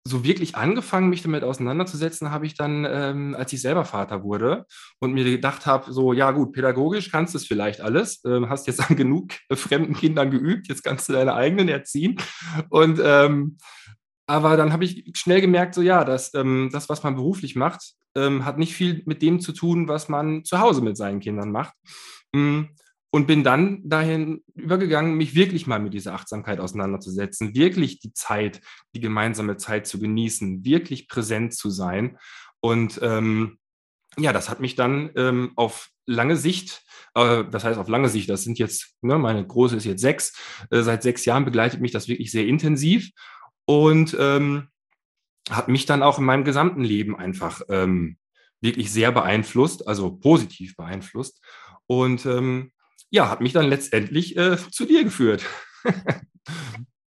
[0.04, 4.64] so wirklich angefangen, mich damit auseinanderzusetzen, habe ich dann, ähm, als ich selber Vater wurde
[5.00, 8.66] und mir gedacht habe, so, ja gut, pädagogisch kannst du es vielleicht alles, ähm, hast
[8.66, 12.16] jetzt an genug fremden Kindern geübt, jetzt kannst du deine eigenen erziehen.
[12.70, 13.58] Und ähm,
[14.26, 17.94] aber dann habe ich schnell gemerkt, so ja, dass ähm, das, was man beruflich macht,
[18.14, 21.50] ähm, hat nicht viel mit dem zu tun, was man zu Hause mit seinen Kindern
[21.50, 21.72] macht.
[22.34, 22.64] Mm,
[23.10, 28.60] und bin dann dahin übergegangen, mich wirklich mal mit dieser Achtsamkeit auseinanderzusetzen, wirklich die Zeit,
[28.94, 32.18] die gemeinsame Zeit zu genießen, wirklich präsent zu sein.
[32.60, 33.58] Und ähm,
[34.18, 36.82] ja, das hat mich dann ähm, auf lange Sicht,
[37.14, 40.34] äh, das heißt auf lange Sicht, das sind jetzt, ne, meine Große ist jetzt sechs,
[40.70, 43.10] äh, seit sechs Jahren begleitet mich das wirklich sehr intensiv
[43.64, 44.68] und ähm,
[45.50, 48.18] hat mich dann auch in meinem gesamten Leben einfach ähm,
[48.60, 51.40] wirklich sehr beeinflusst, also positiv beeinflusst.
[51.86, 52.72] Und ähm,
[53.10, 55.44] ja, hat mich dann letztendlich äh, zu dir geführt.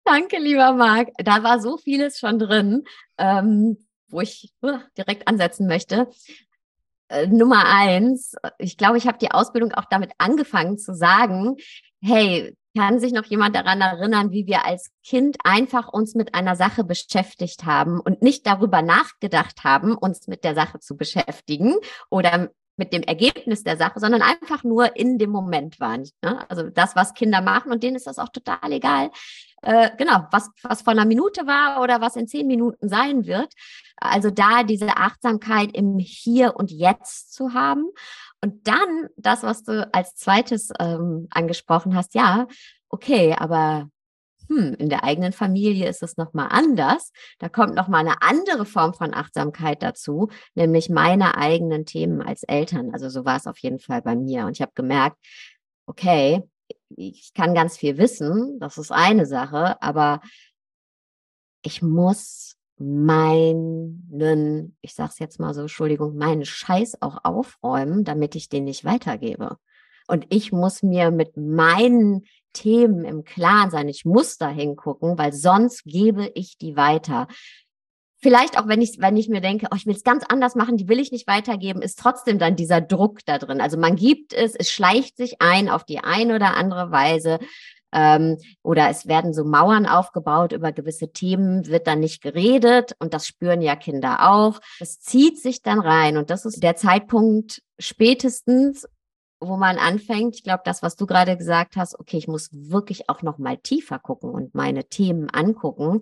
[0.04, 1.10] Danke, lieber Marc.
[1.18, 2.84] Da war so vieles schon drin,
[3.18, 3.78] ähm,
[4.10, 6.10] wo ich uh, direkt ansetzen möchte.
[7.08, 11.58] Äh, Nummer eins, ich glaube, ich habe die Ausbildung auch damit angefangen zu sagen,
[12.02, 16.56] hey, kann sich noch jemand daran erinnern, wie wir als Kind einfach uns mit einer
[16.56, 21.76] Sache beschäftigt haben und nicht darüber nachgedacht haben, uns mit der Sache zu beschäftigen
[22.10, 22.50] oder
[22.82, 26.10] mit dem Ergebnis der Sache, sondern einfach nur in dem Moment waren.
[26.24, 26.50] Ne?
[26.50, 29.12] Also das, was Kinder machen und denen ist das auch total egal.
[29.62, 33.54] Äh, genau, was, was vor einer Minute war oder was in zehn Minuten sein wird.
[33.98, 37.86] Also da diese Achtsamkeit im Hier und Jetzt zu haben.
[38.44, 42.48] Und dann das, was du als zweites ähm, angesprochen hast, ja,
[42.90, 43.92] okay, aber
[44.52, 47.12] hm, in der eigenen Familie ist es nochmal anders.
[47.40, 52.92] Da kommt nochmal eine andere Form von Achtsamkeit dazu, nämlich meine eigenen Themen als Eltern.
[52.92, 54.46] Also so war es auf jeden Fall bei mir.
[54.46, 55.18] Und ich habe gemerkt,
[55.86, 56.44] okay,
[56.90, 60.20] ich kann ganz viel wissen, das ist eine Sache, aber
[61.64, 68.36] ich muss meinen, ich sage es jetzt mal so, Entschuldigung, meinen Scheiß auch aufräumen, damit
[68.36, 69.58] ich den nicht weitergebe.
[70.08, 73.88] Und ich muss mir mit meinen Themen im Klaren sein.
[73.88, 77.28] Ich muss da hingucken, weil sonst gebe ich die weiter.
[78.18, 80.78] Vielleicht auch, wenn ich, wenn ich mir denke, oh, ich will es ganz anders machen,
[80.78, 83.62] die will ich nicht weitergeben, ist trotzdem dann dieser Druck da drin.
[83.62, 87.40] Also man gibt es, es schleicht sich ein auf die eine oder andere Weise.
[87.94, 93.14] Ähm, oder es werden so Mauern aufgebaut über gewisse Themen, wird dann nicht geredet und
[93.14, 94.60] das spüren ja Kinder auch.
[94.80, 98.88] Es zieht sich dann rein und das ist der Zeitpunkt spätestens,
[99.42, 103.10] wo man anfängt, ich glaube, das, was du gerade gesagt hast, okay, ich muss wirklich
[103.10, 106.02] auch noch mal tiefer gucken und meine Themen angucken,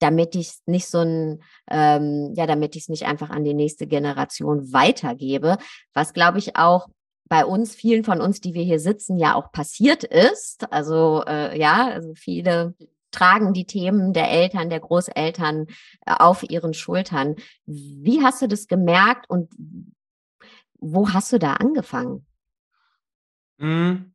[0.00, 3.86] damit ich nicht so ein, ähm, ja, damit ich es nicht einfach an die nächste
[3.86, 5.58] Generation weitergebe,
[5.94, 6.88] was glaube ich auch
[7.28, 10.70] bei uns, vielen von uns, die wir hier sitzen, ja auch passiert ist.
[10.72, 12.74] Also äh, ja, also viele
[13.10, 15.66] tragen die Themen der Eltern, der Großeltern
[16.04, 17.36] äh, auf ihren Schultern.
[17.64, 19.50] Wie hast du das gemerkt und
[20.78, 22.26] wo hast du da angefangen?
[23.58, 24.14] Hm,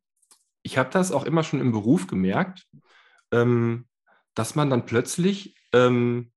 [0.62, 2.66] ich habe das auch immer schon im Beruf gemerkt,
[3.32, 3.86] ähm,
[4.34, 6.32] dass man dann plötzlich ähm,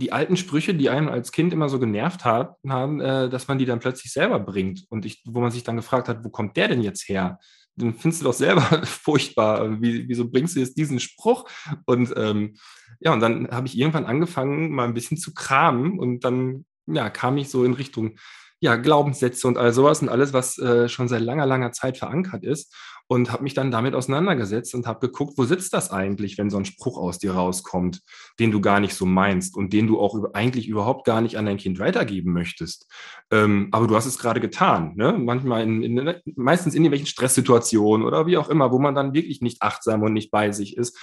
[0.00, 3.66] die alten Sprüche, die einen als Kind immer so genervt haben, äh, dass man die
[3.66, 4.84] dann plötzlich selber bringt.
[4.88, 7.38] Und ich, wo man sich dann gefragt hat, wo kommt der denn jetzt her?
[7.76, 9.80] Den findest du doch selber furchtbar.
[9.80, 11.48] Wie, wieso bringst du jetzt diesen Spruch?
[11.84, 12.56] Und ähm,
[13.00, 17.10] ja, und dann habe ich irgendwann angefangen, mal ein bisschen zu kramen und dann ja,
[17.10, 18.16] kam ich so in Richtung
[18.60, 22.44] ja, Glaubenssätze und all sowas und alles, was äh, schon seit langer, langer Zeit verankert
[22.44, 22.74] ist.
[23.08, 26.58] Und habe mich dann damit auseinandergesetzt und habe geguckt, wo sitzt das eigentlich, wenn so
[26.58, 28.02] ein Spruch aus dir rauskommt,
[28.38, 31.46] den du gar nicht so meinst und den du auch eigentlich überhaupt gar nicht an
[31.46, 32.86] dein Kind weitergeben möchtest.
[33.32, 34.92] Ähm, aber du hast es gerade getan.
[34.94, 35.14] Ne?
[35.18, 39.40] Manchmal, in, in, meistens in irgendwelchen Stresssituationen oder wie auch immer, wo man dann wirklich
[39.40, 40.96] nicht achtsam und nicht bei sich ist.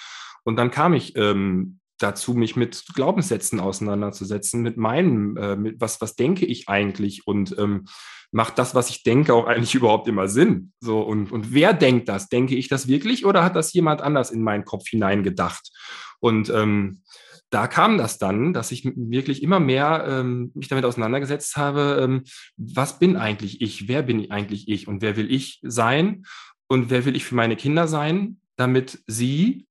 [0.46, 6.02] Und dann kam ich ähm, dazu, mich mit Glaubenssätzen auseinanderzusetzen, mit meinem, äh, mit was,
[6.02, 7.86] was denke ich eigentlich und ähm,
[8.32, 10.74] macht das, was ich denke, auch eigentlich überhaupt immer Sinn?
[10.80, 12.30] So, und, und wer denkt das?
[12.30, 15.72] Denke ich das wirklich oder hat das jemand anders in meinen Kopf hineingedacht?
[16.20, 17.02] Und ähm,
[17.50, 22.24] da kam das dann, dass ich wirklich immer mehr ähm, mich damit auseinandergesetzt habe, ähm,
[22.58, 23.88] was bin eigentlich ich?
[23.88, 24.88] Wer bin eigentlich ich?
[24.88, 26.26] Und wer will ich sein?
[26.68, 29.66] Und wer will ich für meine Kinder sein, damit sie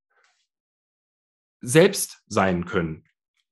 [1.66, 3.05] selbst sein können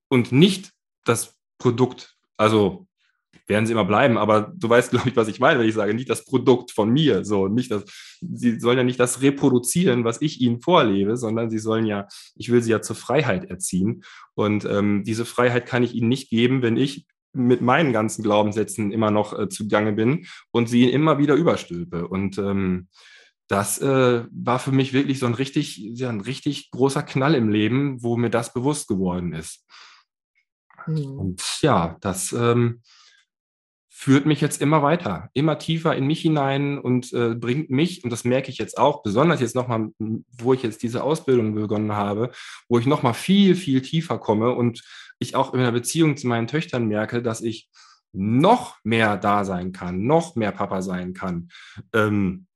[0.09, 0.71] und nicht
[1.05, 2.87] das Produkt, also
[3.47, 5.95] werden sie immer bleiben, aber du weißt, glaube ich, was ich meine, wenn ich sage,
[5.95, 7.85] nicht das Produkt von mir, so, nicht das,
[8.21, 12.51] sie sollen ja nicht das reproduzieren, was ich ihnen vorlebe, sondern sie sollen ja, ich
[12.51, 14.05] will sie ja zur Freiheit erziehen.
[14.35, 18.93] Und ähm, diese Freiheit kann ich ihnen nicht geben, wenn ich mit meinen ganzen Glaubenssätzen
[18.93, 22.09] immer noch äh, zugange bin und sie immer wieder überstülpe.
[22.09, 22.89] Und ähm,
[23.49, 27.49] das äh, war für mich wirklich so ein richtig, ja, ein richtig großer Knall im
[27.49, 29.67] Leben, wo mir das bewusst geworden ist.
[30.87, 31.19] Mhm.
[31.19, 32.81] Und ja, das ähm,
[33.91, 38.11] führt mich jetzt immer weiter, immer tiefer in mich hinein und äh, bringt mich, und
[38.11, 42.31] das merke ich jetzt auch, besonders jetzt nochmal, wo ich jetzt diese Ausbildung begonnen habe,
[42.69, 44.83] wo ich nochmal viel, viel tiefer komme und
[45.19, 47.69] ich auch in der Beziehung zu meinen Töchtern merke, dass ich
[48.13, 51.49] noch mehr da sein kann, noch mehr Papa sein kann.
[51.93, 52.47] Ähm,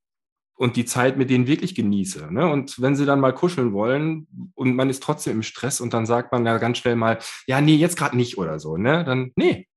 [0.58, 2.32] und die Zeit mit denen wirklich genieße.
[2.34, 2.50] Ne?
[2.50, 6.04] Und wenn sie dann mal kuscheln wollen und man ist trotzdem im Stress und dann
[6.04, 9.04] sagt man ja ganz schnell mal, ja, nee, jetzt gerade nicht oder so, ne?
[9.04, 9.68] Dann, nee,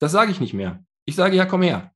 [0.00, 0.84] das sage ich nicht mehr.
[1.06, 1.92] Ich sage, ja, komm her.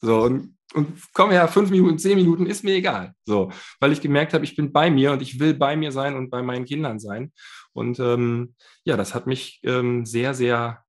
[0.00, 3.12] So, und, und komm her, fünf Minuten, zehn Minuten, ist mir egal.
[3.26, 6.16] So, weil ich gemerkt habe, ich bin bei mir und ich will bei mir sein
[6.16, 7.30] und bei meinen Kindern sein.
[7.74, 10.82] Und ähm, ja, das hat mich ähm, sehr, sehr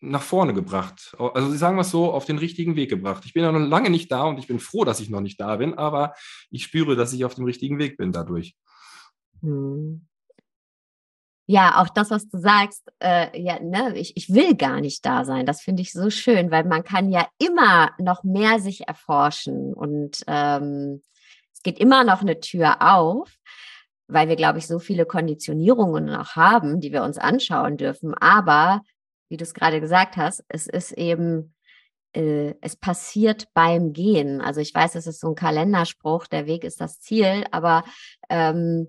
[0.00, 1.16] nach vorne gebracht.
[1.18, 3.24] Also Sie sagen es so, auf den richtigen Weg gebracht.
[3.24, 5.40] Ich bin ja noch lange nicht da und ich bin froh, dass ich noch nicht
[5.40, 6.14] da bin, aber
[6.50, 8.56] ich spüre, dass ich auf dem richtigen Weg bin dadurch.
[9.42, 10.06] Hm.
[11.48, 15.24] Ja, auch das, was du sagst, äh, ja, ne, ich, ich will gar nicht da
[15.24, 15.46] sein.
[15.46, 20.24] Das finde ich so schön, weil man kann ja immer noch mehr sich erforschen und
[20.26, 21.02] ähm,
[21.52, 23.32] es geht immer noch eine Tür auf,
[24.08, 28.12] weil wir, glaube ich, so viele Konditionierungen noch haben, die wir uns anschauen dürfen.
[28.14, 28.82] Aber
[29.28, 31.54] wie du es gerade gesagt hast, es ist eben,
[32.12, 34.40] äh, es passiert beim Gehen.
[34.40, 37.84] Also ich weiß, es ist so ein Kalenderspruch, der Weg ist das Ziel, aber
[38.28, 38.88] ähm,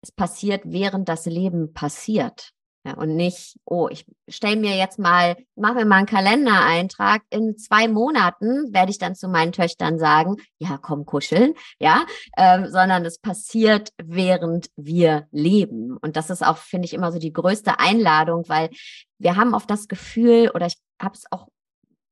[0.00, 2.52] es passiert, während das Leben passiert.
[2.86, 7.22] Ja, und nicht, oh, ich stelle mir jetzt mal, mache mir mal einen Kalendereintrag.
[7.30, 12.04] In zwei Monaten werde ich dann zu meinen Töchtern sagen, ja, komm kuscheln, ja,
[12.36, 15.96] ähm, sondern es passiert, während wir leben.
[15.96, 18.70] Und das ist auch, finde ich, immer so die größte Einladung, weil
[19.18, 21.48] wir haben oft das Gefühl, oder ich habe es auch,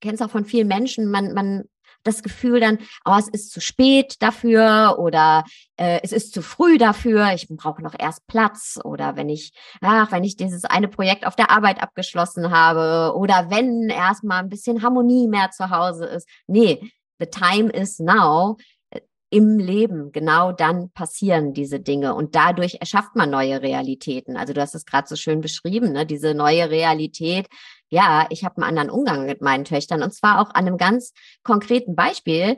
[0.01, 1.65] kenne es auch von vielen Menschen, man, man
[2.05, 5.45] das Gefühl dann, oh, es ist zu spät dafür oder
[5.77, 10.13] äh, es ist zu früh dafür, ich brauche noch erst Platz oder wenn ich, ach,
[10.13, 14.83] wenn ich dieses eine Projekt auf der Arbeit abgeschlossen habe oder wenn erstmal ein bisschen
[14.83, 16.29] Harmonie mehr zu Hause ist.
[16.47, 18.57] Nee, the time is now
[19.35, 24.37] im Leben, genau dann passieren diese Dinge und dadurch erschafft man neue Realitäten.
[24.37, 26.07] Also du hast es gerade so schön beschrieben, ne?
[26.07, 27.49] diese neue Realität,
[27.91, 31.13] ja, ich habe einen anderen Umgang mit meinen Töchtern und zwar auch an einem ganz
[31.43, 32.57] konkreten Beispiel.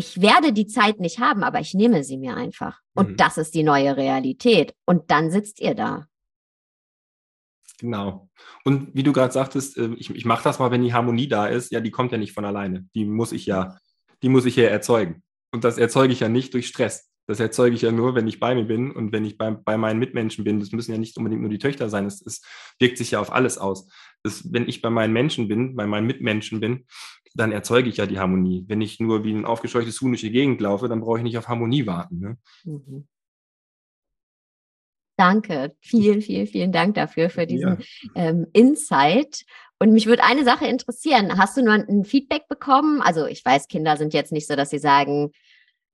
[0.00, 2.78] ich werde die Zeit nicht haben, aber ich nehme sie mir einfach.
[2.94, 3.16] Und Mhm.
[3.16, 4.72] das ist die neue Realität.
[4.86, 6.06] Und dann sitzt ihr da.
[7.80, 8.28] Genau.
[8.64, 11.46] Und wie du gerade sagtest, äh, ich, ich mache das mal, wenn die Harmonie da
[11.46, 11.72] ist.
[11.72, 12.86] Ja, die kommt ja nicht von alleine.
[12.94, 13.76] Die muss ich ja,
[14.22, 15.22] die muss ich ja erzeugen.
[15.52, 17.10] Und das erzeuge ich ja nicht durch Stress.
[17.26, 19.76] Das erzeuge ich ja nur, wenn ich bei mir bin und wenn ich bei, bei
[19.76, 20.60] meinen Mitmenschen bin.
[20.60, 22.06] Das müssen ja nicht unbedingt nur die Töchter sein.
[22.06, 22.42] Es, es
[22.78, 23.88] wirkt sich ja auf alles aus.
[24.22, 26.86] Das, wenn ich bei meinen Menschen bin, bei meinen Mitmenschen bin,
[27.34, 28.64] dann erzeuge ich ja die Harmonie.
[28.66, 31.36] Wenn ich nur wie ein aufgescheuchtes Huhn durch die Gegend laufe, dann brauche ich nicht
[31.36, 32.18] auf Harmonie warten.
[32.18, 32.38] Ne?
[32.64, 33.06] Mhm.
[35.18, 37.78] Danke, vielen, vielen, vielen Dank dafür, für diesen
[38.14, 39.44] ähm, Insight.
[39.80, 41.38] Und mich würde eine Sache interessieren.
[41.38, 43.00] Hast du nur ein Feedback bekommen?
[43.00, 45.30] Also ich weiß, Kinder sind jetzt nicht so, dass sie sagen,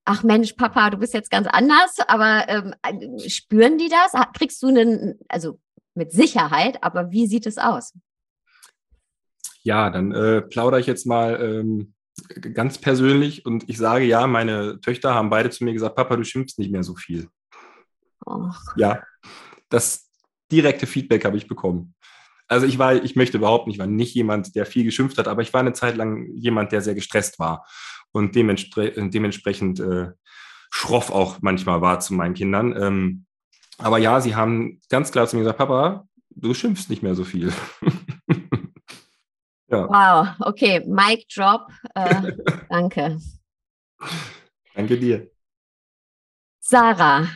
[0.05, 4.13] ach Mensch, Papa, du bist jetzt ganz anders, aber ähm, äh, spüren die das?
[4.33, 5.61] Kriegst du einen, also
[5.95, 7.93] mit Sicherheit, aber wie sieht es aus?
[9.63, 11.95] Ja, dann äh, plaudere ich jetzt mal ähm,
[12.41, 16.25] ganz persönlich und ich sage ja, meine Töchter haben beide zu mir gesagt, Papa, du
[16.25, 17.29] schimpfst nicht mehr so viel.
[18.27, 19.03] Oh, Ja,
[19.69, 20.11] das
[20.51, 21.95] direkte Feedback habe ich bekommen.
[22.49, 25.43] Also ich war, ich möchte überhaupt nicht, war nicht jemand, der viel geschimpft hat, aber
[25.43, 27.67] ich war eine Zeit lang jemand, der sehr gestresst war
[28.13, 30.13] und dementspre dementsprechend äh,
[30.71, 32.75] schroff auch manchmal war zu meinen Kindern.
[32.77, 33.27] Ähm,
[33.79, 37.25] aber ja, sie haben ganz klar zu mir gesagt, Papa, du schimpfst nicht mehr so
[37.25, 37.53] viel.
[39.69, 41.69] ja, wow, okay, Mic Drop.
[41.95, 42.33] Äh,
[42.69, 43.19] danke.
[44.75, 45.31] danke dir.
[46.61, 47.29] Sarah,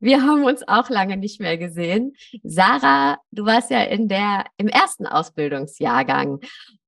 [0.00, 2.14] wir haben uns auch lange nicht mehr gesehen.
[2.42, 6.40] Sarah, du warst ja in der, im ersten Ausbildungsjahrgang.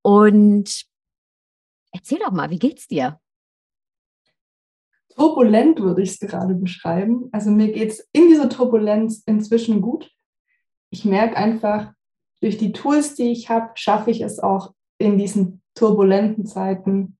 [0.03, 0.85] Und
[1.93, 3.21] erzähl doch mal, wie geht's dir?
[5.15, 7.29] turbulent würde ich es gerade beschreiben.
[7.33, 10.11] Also mir geht es in dieser Turbulenz inzwischen gut.
[10.91, 11.93] Ich merke einfach,
[12.41, 17.17] durch die Tools, die ich habe, schaffe ich es auch in diesen turbulenten Zeiten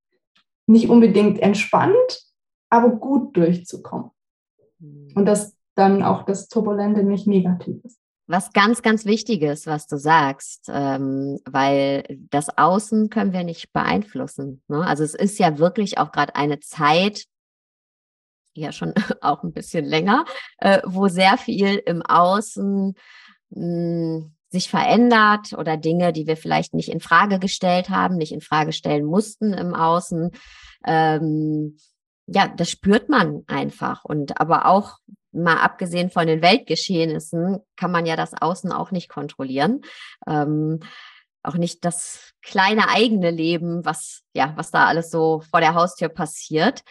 [0.67, 2.25] nicht unbedingt entspannt,
[2.71, 4.11] aber gut durchzukommen.
[5.15, 7.99] Und dass dann auch das Turbulente nicht negativ ist.
[8.27, 14.63] Was ganz, ganz Wichtiges, was du sagst, ähm, weil das Außen können wir nicht beeinflussen.
[14.69, 14.87] Ne?
[14.87, 17.25] Also es ist ja wirklich auch gerade eine Zeit,
[18.55, 20.25] ja schon auch ein bisschen länger,
[20.59, 22.95] äh, wo sehr viel im Außen
[23.51, 28.41] mh, sich verändert oder Dinge, die wir vielleicht nicht in Frage gestellt haben, nicht in
[28.41, 30.31] Frage stellen mussten im Außen.
[30.87, 31.77] Ähm,
[32.27, 34.05] ja, das spürt man einfach.
[34.05, 34.99] Und aber auch
[35.33, 39.83] mal abgesehen von den Weltgeschehnissen kann man ja das Außen auch nicht kontrollieren.
[40.27, 40.81] Ähm,
[41.45, 46.09] auch nicht das kleine eigene Leben, was ja, was da alles so vor der Haustür
[46.09, 46.83] passiert.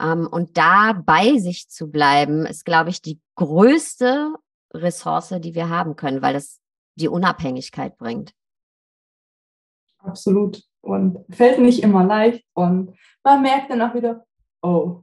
[0.00, 4.34] Ähm, und da bei sich zu bleiben, ist, glaube ich, die größte
[4.72, 6.60] Ressource, die wir haben können, weil das
[6.94, 8.32] die Unabhängigkeit bringt.
[9.98, 10.62] Absolut.
[10.80, 12.44] Und fällt nicht immer leicht.
[12.54, 14.24] Und man merkt dann auch wieder,
[14.62, 15.02] oh,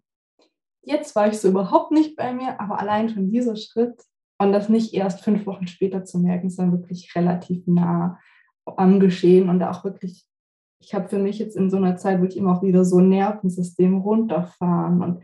[0.83, 4.03] jetzt war ich so überhaupt nicht bei mir, aber allein schon dieser Schritt
[4.37, 8.19] und das nicht erst fünf Wochen später zu merken, sondern wirklich relativ nah
[8.65, 10.25] am Geschehen und auch wirklich,
[10.79, 13.09] ich habe für mich jetzt in so einer Zeit wirklich immer auch wieder so ein
[13.09, 15.23] Nervensystem runterfahren und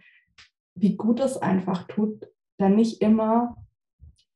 [0.75, 3.57] wie gut es einfach tut, dann nicht immer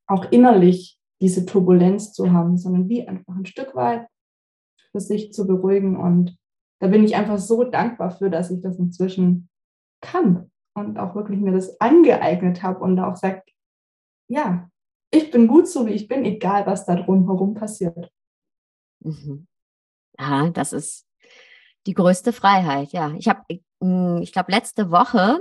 [0.08, 4.08] auch innerlich diese Turbulenz zu haben, sondern wie einfach ein Stück weit
[4.92, 5.96] für sich zu beruhigen.
[5.96, 6.38] Und
[6.80, 9.48] da bin ich einfach so dankbar für, dass ich das inzwischen
[10.02, 13.52] kann und auch wirklich mir das angeeignet habe und auch sagt,
[14.28, 14.70] ja,
[15.12, 18.12] ich bin gut so, wie ich bin, egal was da drumherum passiert.
[19.02, 19.48] Mhm.
[20.20, 21.08] Ja, das ist
[21.86, 22.94] die größte Freiheit.
[22.94, 25.40] Ja, ich habe, ich glaube, letzte Woche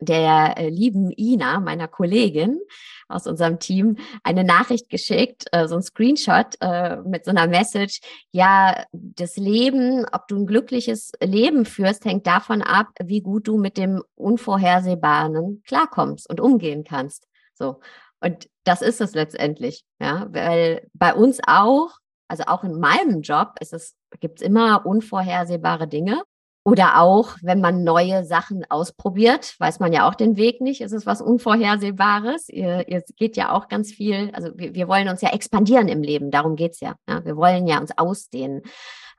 [0.00, 2.60] der äh, lieben Ina, meiner Kollegin
[3.08, 8.00] aus unserem Team, eine Nachricht geschickt, äh, so ein Screenshot äh, mit so einer Message.
[8.30, 13.58] Ja, das Leben, ob du ein glückliches Leben führst, hängt davon ab, wie gut du
[13.58, 17.26] mit dem Unvorhersehbaren klarkommst und umgehen kannst.
[17.54, 17.80] So.
[18.20, 21.90] Und das ist es letztendlich, ja, weil bei uns auch,
[22.26, 26.22] also auch in meinem Job ist es, gibt es immer unvorhersehbare Dinge.
[26.68, 30.82] Oder auch, wenn man neue Sachen ausprobiert, weiß man ja auch den Weg nicht.
[30.82, 32.50] Ist es was Unvorhersehbares?
[32.50, 36.02] Ihr, ihr geht ja auch ganz viel, also wir, wir wollen uns ja expandieren im
[36.02, 36.96] Leben, darum geht's ja.
[37.08, 37.24] ja.
[37.24, 38.60] Wir wollen ja uns ausdehnen.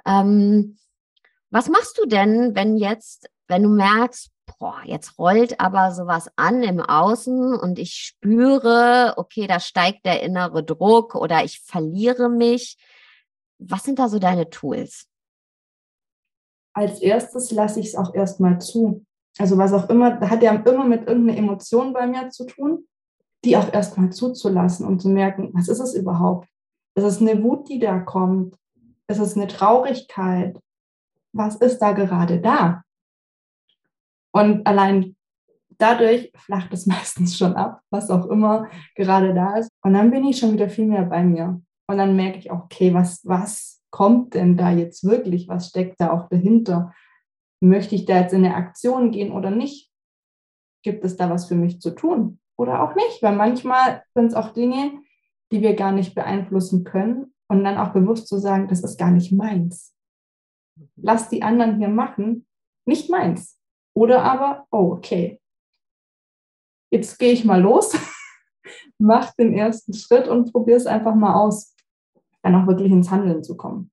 [0.05, 0.77] Ähm,
[1.49, 6.61] was machst du denn, wenn jetzt, wenn du merkst, boah, jetzt rollt aber sowas an
[6.61, 12.77] im Außen und ich spüre, okay, da steigt der innere Druck oder ich verliere mich.
[13.57, 15.08] Was sind da so deine Tools?
[16.73, 19.05] Als erstes lasse ich es auch erstmal zu.
[19.37, 22.85] Also was auch immer, hat ja immer mit irgendeiner Emotion bei mir zu tun,
[23.45, 26.47] die auch erstmal zuzulassen und zu merken, was ist es überhaupt?
[26.95, 28.55] Ist es eine Wut, die da kommt?
[29.07, 30.59] Ist es eine Traurigkeit?
[31.31, 32.83] Was ist da gerade da?
[34.31, 35.15] Und allein
[35.77, 39.71] dadurch flacht es meistens schon ab, was auch immer gerade da ist.
[39.81, 41.61] Und dann bin ich schon wieder viel mehr bei mir.
[41.87, 45.47] Und dann merke ich okay, was, was kommt denn da jetzt wirklich?
[45.47, 46.93] Was steckt da auch dahinter?
[47.61, 49.91] Möchte ich da jetzt in eine Aktion gehen oder nicht?
[50.83, 53.21] Gibt es da was für mich zu tun oder auch nicht?
[53.21, 55.01] Weil manchmal sind es auch Dinge,
[55.51, 59.11] die wir gar nicht beeinflussen können und dann auch bewusst zu sagen, das ist gar
[59.11, 59.95] nicht meins.
[60.95, 62.45] Lass die anderen hier machen,
[62.85, 63.59] nicht meins.
[63.95, 65.41] Oder aber, oh, okay,
[66.91, 67.93] jetzt gehe ich mal los,
[68.97, 71.75] mach den ersten Schritt und probiere es einfach mal aus,
[72.41, 73.91] dann auch wirklich ins Handeln zu kommen.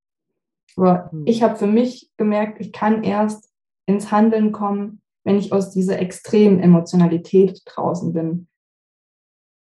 [0.77, 1.27] Aber mhm.
[1.27, 3.51] ich habe für mich gemerkt, ich kann erst
[3.87, 8.49] ins Handeln kommen, wenn ich aus dieser extremen Emotionalität draußen bin.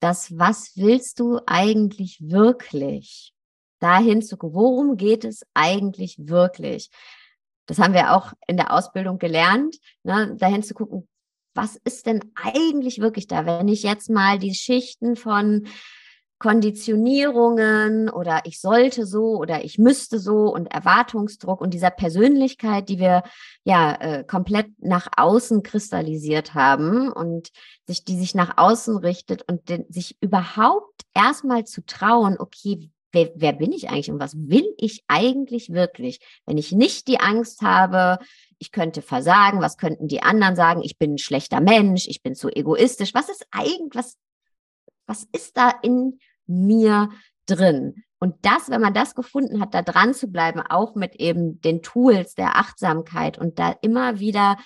[0.00, 3.32] Das, was willst du eigentlich wirklich?
[3.78, 6.90] Dahin zu gucken, worum geht es eigentlich wirklich?
[7.66, 11.08] Das haben wir auch in der Ausbildung gelernt, ne, dahin zu gucken,
[11.54, 15.66] was ist denn eigentlich wirklich da, wenn ich jetzt mal die Schichten von
[16.38, 22.98] Konditionierungen oder ich sollte so oder ich müsste so und Erwartungsdruck und dieser Persönlichkeit, die
[22.98, 23.22] wir
[23.64, 27.48] ja äh, komplett nach außen kristallisiert haben und
[27.86, 33.30] sich, die sich nach außen richtet und den, sich überhaupt erstmal zu trauen, okay, wer,
[33.34, 36.20] wer bin ich eigentlich und was will ich eigentlich wirklich?
[36.44, 38.18] Wenn ich nicht die Angst habe,
[38.58, 42.34] ich könnte versagen, was könnten die anderen sagen, ich bin ein schlechter Mensch, ich bin
[42.34, 43.14] zu egoistisch.
[43.14, 44.16] Was ist eigentlich, was,
[45.06, 47.10] was ist da in mir
[47.46, 48.04] drin?
[48.18, 51.82] Und das, wenn man das gefunden hat, da dran zu bleiben, auch mit eben den
[51.82, 54.56] Tools der Achtsamkeit und da immer wieder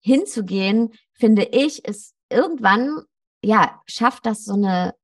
[0.00, 3.02] hinzugehen, finde ich, ist irgendwann,
[3.42, 4.94] ja, schafft das so eine,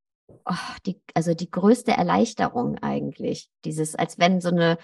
[0.44, 0.54] oh,
[0.86, 3.48] die, also die größte Erleichterung eigentlich.
[3.64, 4.78] Dieses, als wenn so eine,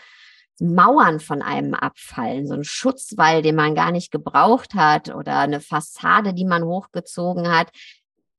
[0.60, 5.60] Mauern von einem abfallen, so ein Schutzwall, den man gar nicht gebraucht hat oder eine
[5.60, 7.70] Fassade, die man hochgezogen hat,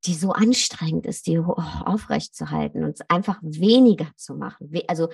[0.05, 4.71] die so anstrengend ist, die aufrecht zu halten und es einfach weniger zu machen.
[4.87, 5.09] Also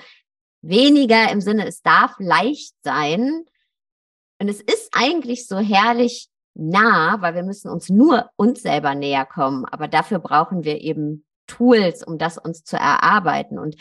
[0.62, 3.46] weniger im Sinne, es darf leicht sein.
[4.40, 9.26] Und es ist eigentlich so herrlich nah, weil wir müssen uns nur uns selber näher
[9.26, 9.66] kommen.
[9.66, 13.60] Aber dafür brauchen wir eben Tools, um das uns zu erarbeiten.
[13.60, 13.76] Und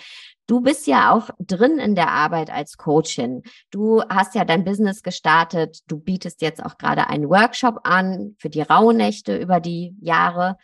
[0.46, 3.42] du bist ja auch drin in der Arbeit als Coachin.
[3.70, 5.78] Du hast ja dein Business gestartet.
[5.86, 10.56] Du bietest jetzt auch gerade einen Workshop an für die Rauhnächte über die Jahre.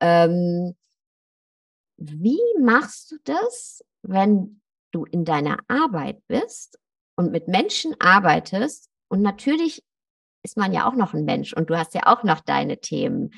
[0.00, 0.74] Ähm,
[1.96, 4.60] wie machst du das, wenn
[4.90, 6.78] du in deiner Arbeit bist
[7.16, 8.88] und mit Menschen arbeitest?
[9.08, 9.84] Und natürlich
[10.42, 13.32] ist man ja auch noch ein Mensch und du hast ja auch noch deine Themen.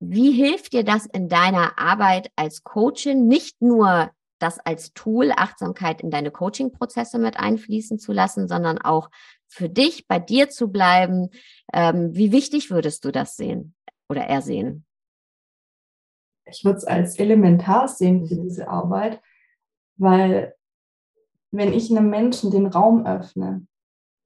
[0.00, 6.00] Wie hilft dir das in deiner Arbeit als Coachin, nicht nur das als Tool Achtsamkeit
[6.00, 9.10] in deine Coaching-Prozesse mit einfließen zu lassen, sondern auch
[9.48, 11.30] für dich bei dir zu bleiben?
[11.72, 13.74] Ähm, wie wichtig würdest du das sehen
[14.08, 14.84] oder ersehen?
[16.46, 19.20] Ich würde es als elementar sehen für diese Arbeit,
[19.96, 20.54] weil
[21.50, 23.66] wenn ich einem Menschen den Raum öffne,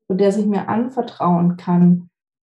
[0.08, 2.10] wo der sich mir anvertrauen kann,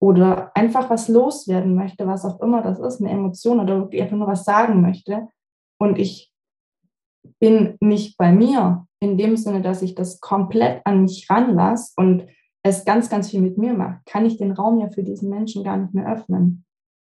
[0.06, 4.28] oder einfach was loswerden möchte, was auch immer das ist, eine Emotion oder einfach nur
[4.28, 5.28] was sagen möchte
[5.80, 6.32] und ich
[7.39, 12.28] bin nicht bei mir in dem Sinne, dass ich das komplett an mich ranlasse und
[12.64, 15.64] es ganz, ganz viel mit mir macht, kann ich den Raum ja für diesen Menschen
[15.64, 16.66] gar nicht mehr öffnen.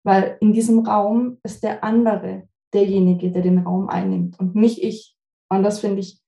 [0.04, 5.16] Weil in diesem Raum ist der andere derjenige, der den Raum einnimmt und nicht ich.
[5.48, 6.20] Und das finde ich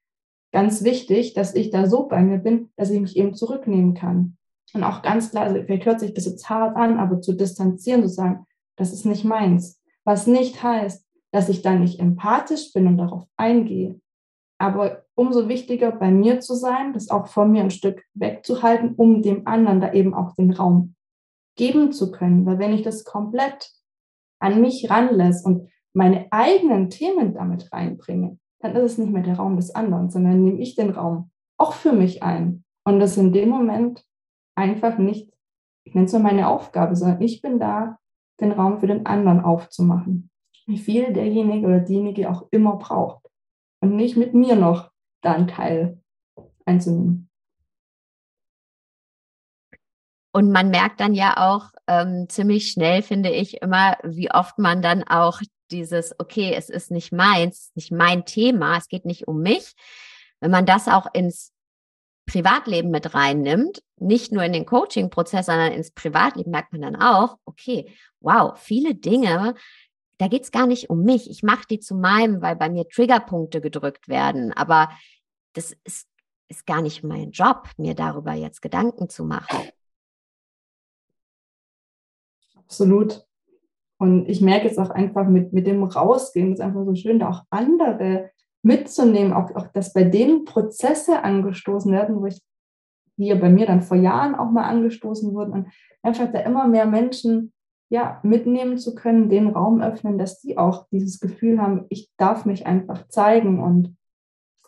[0.52, 4.36] ganz wichtig, dass ich da so bei mir bin, dass ich mich eben zurücknehmen kann.
[4.72, 8.02] Und auch ganz klar, also vielleicht hört sich das jetzt hart an, aber zu distanzieren,
[8.02, 8.46] zu sagen,
[8.76, 9.80] das ist nicht meins.
[10.04, 14.00] Was nicht heißt, dass ich dann nicht empathisch bin und darauf eingehe.
[14.58, 19.22] Aber umso wichtiger bei mir zu sein, das auch von mir ein Stück wegzuhalten, um
[19.22, 20.94] dem anderen da eben auch den Raum
[21.56, 22.46] geben zu können.
[22.46, 23.70] Weil wenn ich das komplett
[24.38, 29.36] an mich ranlässt und meine eigenen Themen damit reinbringe, dann ist es nicht mehr der
[29.36, 32.64] Raum des anderen, sondern nehme ich den Raum auch für mich ein.
[32.84, 34.04] Und das in dem Moment
[34.56, 35.32] einfach nicht,
[35.84, 37.98] ich nenne es mal meine Aufgabe, sondern ich bin da,
[38.40, 40.30] den Raum für den anderen aufzumachen.
[40.66, 43.24] Wie viel derjenige oder diejenige auch immer braucht.
[43.80, 44.90] Und nicht mit mir noch
[45.22, 46.00] da einen Teil
[46.64, 47.28] einzunehmen.
[50.32, 54.82] Und man merkt dann ja auch ähm, ziemlich schnell, finde ich, immer, wie oft man
[54.82, 55.40] dann auch
[55.70, 59.72] dieses, okay, es ist nicht meins, nicht mein Thema, es geht nicht um mich.
[60.40, 61.54] Wenn man das auch ins
[62.26, 67.38] Privatleben mit reinnimmt, nicht nur in den Coaching-Prozess, sondern ins Privatleben, merkt man dann auch,
[67.44, 69.54] okay, wow, viele Dinge,
[70.18, 71.30] da geht es gar nicht um mich.
[71.30, 74.52] Ich mache die zu meinem, weil bei mir Triggerpunkte gedrückt werden.
[74.52, 74.90] Aber
[75.52, 76.08] das ist,
[76.48, 79.68] ist gar nicht mein Job, mir darüber jetzt Gedanken zu machen.
[82.56, 83.24] Absolut.
[83.98, 87.30] Und ich merke jetzt auch einfach mit, mit dem Rausgehen, ist einfach so schön, da
[87.30, 88.30] auch andere
[88.66, 92.42] mitzunehmen, auch, auch dass bei denen Prozesse angestoßen werden, wo ich,
[93.16, 95.66] die ja bei mir dann vor Jahren auch mal angestoßen wurden, und
[96.02, 97.52] einfach da immer mehr Menschen
[97.88, 102.44] ja, mitnehmen zu können, den Raum öffnen, dass die auch dieses Gefühl haben, ich darf
[102.44, 103.62] mich einfach zeigen.
[103.62, 103.96] Und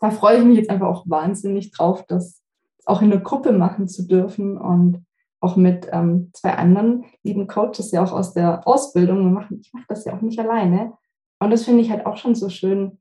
[0.01, 2.41] da freue ich mich jetzt einfach auch wahnsinnig drauf, das
[2.87, 5.05] auch in der Gruppe machen zu dürfen und
[5.41, 9.19] auch mit ähm, zwei anderen lieben Coaches ja auch aus der Ausbildung.
[9.19, 10.93] Wir machen, ich mache das ja auch nicht alleine.
[11.41, 12.99] Und das finde ich halt auch schon so schön,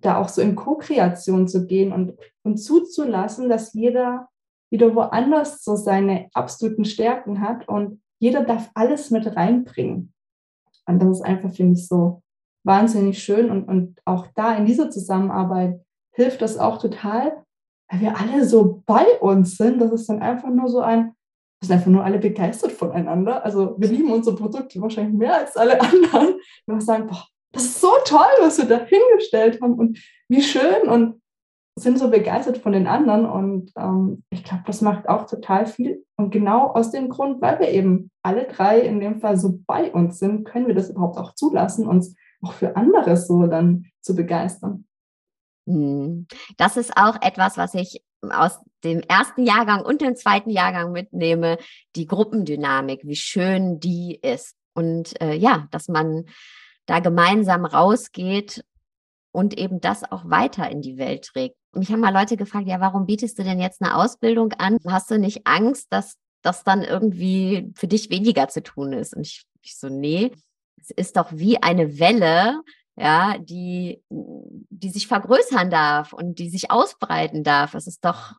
[0.00, 4.28] da auch so in Co-Kreation zu gehen und, und zuzulassen, dass jeder
[4.70, 10.12] wieder woanders so seine absoluten Stärken hat und jeder darf alles mit reinbringen.
[10.86, 12.22] Und das ist einfach, finde ich, so
[12.64, 13.50] wahnsinnig schön.
[13.50, 15.80] Und, und auch da in dieser Zusammenarbeit
[16.12, 17.44] hilft das auch total,
[17.90, 19.80] weil wir alle so bei uns sind.
[19.80, 21.12] Das ist dann einfach nur so ein,
[21.60, 23.44] wir sind einfach nur alle begeistert voneinander.
[23.44, 26.40] Also wir lieben unsere Produkte wahrscheinlich mehr als alle anderen.
[26.66, 30.88] Wir sagen, boah, das ist so toll, was wir da hingestellt haben und wie schön
[30.88, 31.20] und
[31.78, 33.26] sind so begeistert von den anderen.
[33.26, 36.04] Und ähm, ich glaube, das macht auch total viel.
[36.16, 39.92] Und genau aus dem Grund, weil wir eben alle drei in dem Fall so bei
[39.92, 44.16] uns sind, können wir das überhaupt auch zulassen, uns auch für anderes so dann zu
[44.16, 44.86] begeistern.
[45.68, 46.26] Hm.
[46.56, 51.58] Das ist auch etwas, was ich aus dem ersten Jahrgang und dem zweiten Jahrgang mitnehme,
[51.94, 54.56] die Gruppendynamik, wie schön die ist.
[54.74, 56.24] Und äh, ja, dass man
[56.86, 58.64] da gemeinsam rausgeht
[59.32, 61.56] und eben das auch weiter in die Welt trägt.
[61.72, 64.78] Mich haben mal Leute gefragt, ja, warum bietest du denn jetzt eine Ausbildung an?
[64.88, 69.14] Hast du nicht Angst, dass das dann irgendwie für dich weniger zu tun ist?
[69.14, 70.32] Und ich, ich so, nee,
[70.80, 72.62] es ist doch wie eine Welle,
[72.96, 77.74] ja, die, die sich vergrößern darf und die sich ausbreiten darf.
[77.74, 78.32] Es ist doch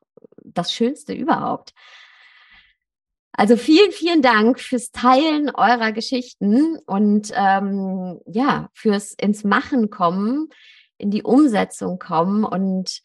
[0.44, 1.74] das Schönste überhaupt.
[3.40, 10.50] Also vielen, vielen Dank fürs Teilen eurer Geschichten und ähm, ja, fürs ins Machen kommen,
[10.98, 12.44] in die Umsetzung kommen.
[12.44, 13.04] Und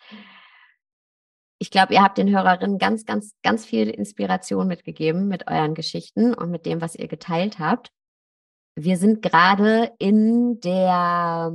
[1.59, 6.33] ich glaube, ihr habt den Hörerinnen ganz, ganz, ganz viel Inspiration mitgegeben mit euren Geschichten
[6.33, 7.91] und mit dem, was ihr geteilt habt.
[8.75, 11.53] Wir sind gerade in der